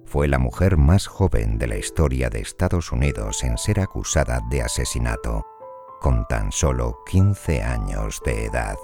Fue 0.04 0.28
la 0.28 0.38
mujer 0.38 0.76
más 0.76 1.06
joven 1.06 1.58
de 1.58 1.66
la 1.68 1.76
historia 1.76 2.28
de 2.28 2.40
Estados 2.40 2.92
Unidos 2.92 3.42
en 3.44 3.58
ser 3.58 3.80
acusada 3.80 4.42
de 4.50 4.62
asesinato, 4.62 5.44
con 6.00 6.26
tan 6.26 6.52
solo 6.52 6.98
15 7.06 7.62
años 7.62 8.20
de 8.24 8.46
edad. 8.46 8.76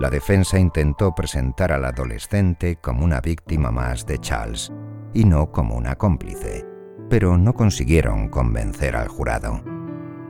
La 0.00 0.10
defensa 0.10 0.58
intentó 0.58 1.14
presentar 1.14 1.70
al 1.70 1.84
adolescente 1.84 2.76
como 2.76 3.04
una 3.04 3.20
víctima 3.20 3.70
más 3.70 4.06
de 4.06 4.18
Charles 4.18 4.72
y 5.12 5.24
no 5.24 5.52
como 5.52 5.76
una 5.76 5.96
cómplice, 5.96 6.66
pero 7.08 7.38
no 7.38 7.54
consiguieron 7.54 8.28
convencer 8.28 8.96
al 8.96 9.08
jurado. 9.08 9.62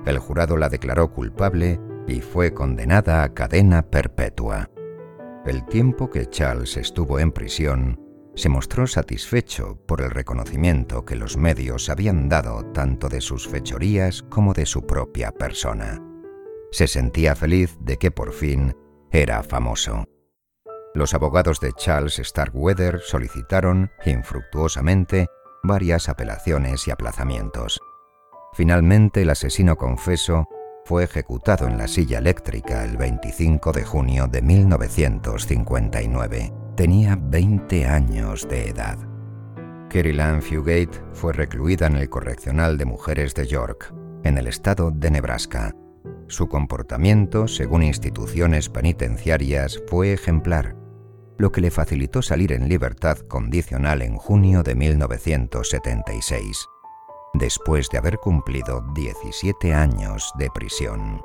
El 0.04 0.18
jurado 0.18 0.58
la 0.58 0.68
declaró 0.68 1.10
culpable 1.12 1.80
y 2.06 2.20
fue 2.20 2.52
condenada 2.52 3.22
a 3.22 3.32
cadena 3.32 3.82
perpetua. 3.82 4.68
El 5.46 5.64
tiempo 5.64 6.10
que 6.10 6.26
Charles 6.26 6.76
estuvo 6.76 7.18
en 7.18 7.32
prisión, 7.32 8.03
se 8.34 8.48
mostró 8.48 8.86
satisfecho 8.86 9.78
por 9.86 10.00
el 10.00 10.10
reconocimiento 10.10 11.04
que 11.04 11.16
los 11.16 11.36
medios 11.36 11.88
habían 11.88 12.28
dado 12.28 12.64
tanto 12.72 13.08
de 13.08 13.20
sus 13.20 13.48
fechorías 13.48 14.22
como 14.28 14.54
de 14.54 14.66
su 14.66 14.86
propia 14.86 15.32
persona. 15.32 16.02
Se 16.72 16.88
sentía 16.88 17.36
feliz 17.36 17.76
de 17.80 17.96
que 17.96 18.10
por 18.10 18.32
fin 18.32 18.76
era 19.10 19.42
famoso. 19.42 20.04
Los 20.94 21.14
abogados 21.14 21.60
de 21.60 21.72
Charles 21.72 22.20
Starkweather 22.22 23.00
solicitaron, 23.00 23.90
infructuosamente, 24.04 25.28
varias 25.62 26.08
apelaciones 26.08 26.88
y 26.88 26.90
aplazamientos. 26.90 27.80
Finalmente, 28.52 29.22
el 29.22 29.30
asesino 29.30 29.76
confeso 29.76 30.48
fue 30.84 31.04
ejecutado 31.04 31.66
en 31.66 31.78
la 31.78 31.88
silla 31.88 32.18
eléctrica 32.18 32.84
el 32.84 32.96
25 32.96 33.72
de 33.72 33.84
junio 33.84 34.28
de 34.28 34.42
1959. 34.42 36.63
Tenía 36.76 37.16
20 37.20 37.86
años 37.86 38.48
de 38.48 38.68
edad. 38.68 38.98
Ann 40.20 40.42
Fugate 40.42 41.00
fue 41.12 41.32
recluida 41.32 41.86
en 41.86 41.96
el 41.96 42.08
Correccional 42.08 42.78
de 42.78 42.84
Mujeres 42.84 43.34
de 43.34 43.46
York, 43.46 43.94
en 44.24 44.38
el 44.38 44.48
estado 44.48 44.90
de 44.90 45.10
Nebraska, 45.10 45.72
su 46.26 46.48
comportamiento, 46.48 47.46
según 47.46 47.82
instituciones 47.82 48.68
penitenciarias, 48.70 49.80
fue 49.88 50.12
ejemplar, 50.12 50.74
lo 51.36 51.52
que 51.52 51.60
le 51.60 51.70
facilitó 51.70 52.22
salir 52.22 52.52
en 52.52 52.68
libertad 52.68 53.18
condicional 53.18 54.00
en 54.02 54.16
junio 54.16 54.62
de 54.62 54.74
1976, 54.74 56.66
después 57.34 57.88
de 57.90 57.98
haber 57.98 58.16
cumplido 58.18 58.84
17 58.94 59.74
años 59.74 60.32
de 60.38 60.48
prisión. 60.54 61.20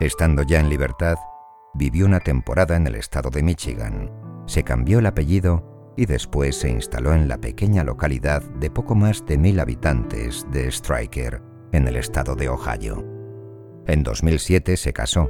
Estando 0.00 0.42
ya 0.42 0.60
en 0.60 0.70
libertad, 0.70 1.16
vivió 1.74 2.06
una 2.06 2.20
temporada 2.20 2.76
en 2.76 2.86
el 2.86 2.94
estado 2.94 3.28
de 3.30 3.42
Michigan, 3.42 4.10
se 4.48 4.64
cambió 4.64 4.98
el 4.98 5.06
apellido 5.06 5.94
y 5.96 6.06
después 6.06 6.56
se 6.56 6.70
instaló 6.70 7.12
en 7.12 7.28
la 7.28 7.38
pequeña 7.38 7.84
localidad 7.84 8.42
de 8.42 8.70
poco 8.70 8.94
más 8.94 9.24
de 9.26 9.36
mil 9.36 9.60
habitantes 9.60 10.46
de 10.50 10.70
Stryker, 10.70 11.42
en 11.72 11.86
el 11.86 11.96
estado 11.96 12.34
de 12.34 12.48
Ohio. 12.48 13.04
En 13.86 14.02
2007 14.02 14.76
se 14.76 14.92
casó, 14.92 15.28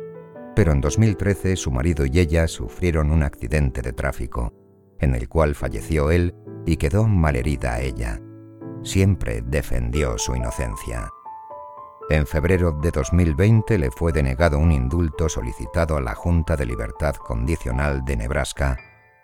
pero 0.55 0.73
en 0.73 0.81
2013 0.81 1.57
su 1.57 1.71
marido 1.71 2.07
y 2.07 2.21
ella 2.21 2.47
sufrieron 2.47 3.11
un 3.11 3.23
accidente 3.23 3.83
de 3.83 3.93
tráfico, 3.93 4.53
en 5.01 5.15
el 5.15 5.29
cual 5.29 5.55
falleció 5.55 6.11
él 6.11 6.35
y 6.65 6.77
quedó 6.77 7.09
malherida 7.09 7.81
ella. 7.81 8.21
Siempre 8.83 9.43
defendió 9.43 10.17
su 10.17 10.37
inocencia. 10.37 11.11
En 12.11 12.27
febrero 12.27 12.73
de 12.73 12.91
2020 12.91 13.79
le 13.79 13.91
fue 13.91 14.13
denegado 14.13 14.59
un 14.59 14.71
indulto 14.71 15.29
solicitado 15.29 15.97
a 15.97 16.01
la 16.01 16.15
Junta 16.15 16.57
de 16.57 16.67
Libertad 16.67 17.17
Condicional 17.17 18.05
de 18.05 18.17
Nebraska 18.17 18.79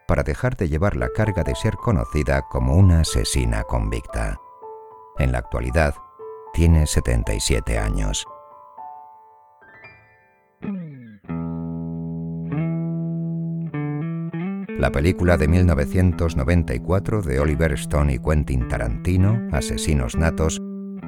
para 0.07 0.23
dejar 0.23 0.57
de 0.57 0.69
llevar 0.69 0.97
la 0.97 1.09
carga 1.09 1.43
de 1.43 1.55
ser 1.55 1.75
conocida 1.77 2.43
como 2.51 2.77
una 2.77 3.01
asesina 3.01 3.64
convicta. 3.64 4.38
En 5.19 5.33
la 5.33 5.38
actualidad, 5.38 5.95
tiene 6.53 6.87
77 6.87 7.79
años. 7.79 8.27
La 14.79 14.90
película 14.93 15.37
de 15.37 15.49
1994 15.49 17.23
de 17.23 17.40
Oliver 17.40 17.73
Stone 17.73 18.14
y 18.14 18.19
Quentin 18.19 18.69
Tarantino, 18.69 19.49
Asesinos 19.53 20.17
Natos, 20.17 20.61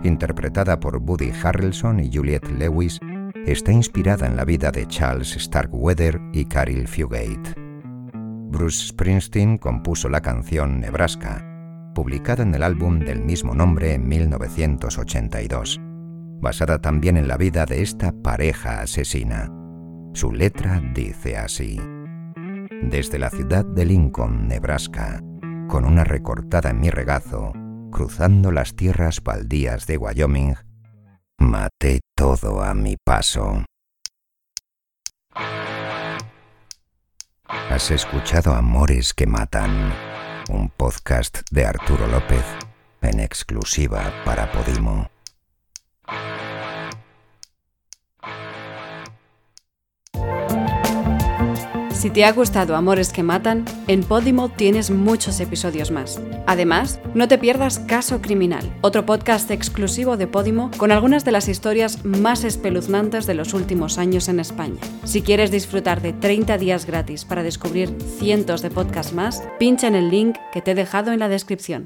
interpretada 0.02 0.80
por 0.80 0.96
Woody 0.96 1.32
Harrelson 1.42 2.00
y 2.00 2.11
Juliette 2.11 2.50
Lewis, 2.50 2.98
está 3.44 3.72
inspirada 3.72 4.26
en 4.26 4.37
la 4.37 4.44
vida 4.44 4.70
de 4.70 4.87
Charles 4.87 5.37
Starkweather 5.38 6.20
y 6.32 6.46
Caril 6.46 6.88
Fugate. 6.88 7.65
Bruce 8.48 8.88
Springsteen 8.88 9.59
compuso 9.59 10.09
la 10.09 10.20
canción 10.20 10.80
Nebraska, 10.80 11.44
publicada 11.94 12.42
en 12.42 12.54
el 12.54 12.62
álbum 12.62 13.00
del 13.00 13.20
mismo 13.20 13.54
nombre 13.54 13.94
en 13.94 14.09
1982, 14.09 15.80
basada 16.40 16.78
también 16.80 17.16
en 17.16 17.28
la 17.28 17.37
vida 17.37 17.66
de 17.66 17.82
esta 17.82 18.12
pareja 18.12 18.80
asesina. 18.80 19.50
Su 20.14 20.32
letra 20.32 20.80
dice 20.94 21.37
así 21.37 21.80
desde 22.82 23.18
la 23.18 23.30
ciudad 23.30 23.64
de 23.64 23.85
Lincoln, 23.85 24.48
Nebraska, 24.48 25.20
con 25.68 25.85
una 25.85 26.04
recortada 26.04 26.70
en 26.70 26.80
mi 26.80 26.90
regazo, 26.90 27.52
cruzando 27.90 28.52
las 28.52 28.74
tierras 28.74 29.22
baldías 29.22 29.87
de 29.87 29.96
Wyoming, 29.96 30.54
maté 31.38 32.00
todo 32.14 32.62
a 32.62 32.74
mi 32.74 32.96
paso. 33.02 33.64
Has 37.76 37.90
escuchado 37.90 38.54
Amores 38.54 39.12
que 39.12 39.26
Matan, 39.26 39.92
un 40.48 40.70
podcast 40.70 41.40
de 41.50 41.66
Arturo 41.66 42.06
López 42.06 42.42
en 43.02 43.20
exclusiva 43.20 44.14
para 44.24 44.50
Podimo. 44.50 45.10
Si 52.06 52.12
te 52.12 52.24
ha 52.24 52.30
gustado 52.30 52.76
Amores 52.76 53.12
que 53.12 53.24
Matan, 53.24 53.64
en 53.88 54.04
Podimo 54.04 54.48
tienes 54.48 54.92
muchos 54.92 55.40
episodios 55.40 55.90
más. 55.90 56.20
Además, 56.46 57.00
no 57.14 57.26
te 57.26 57.36
pierdas 57.36 57.80
Caso 57.80 58.22
Criminal, 58.22 58.72
otro 58.80 59.04
podcast 59.04 59.50
exclusivo 59.50 60.16
de 60.16 60.28
Podimo 60.28 60.70
con 60.76 60.92
algunas 60.92 61.24
de 61.24 61.32
las 61.32 61.48
historias 61.48 62.04
más 62.04 62.44
espeluznantes 62.44 63.26
de 63.26 63.34
los 63.34 63.54
últimos 63.54 63.98
años 63.98 64.28
en 64.28 64.38
España. 64.38 64.78
Si 65.02 65.20
quieres 65.20 65.50
disfrutar 65.50 66.00
de 66.00 66.12
30 66.12 66.58
días 66.58 66.86
gratis 66.86 67.24
para 67.24 67.42
descubrir 67.42 67.92
cientos 68.20 68.62
de 68.62 68.70
podcasts 68.70 69.12
más, 69.12 69.42
pincha 69.58 69.88
en 69.88 69.96
el 69.96 70.08
link 70.08 70.36
que 70.52 70.62
te 70.62 70.70
he 70.70 70.74
dejado 70.76 71.10
en 71.10 71.18
la 71.18 71.28
descripción. 71.28 71.82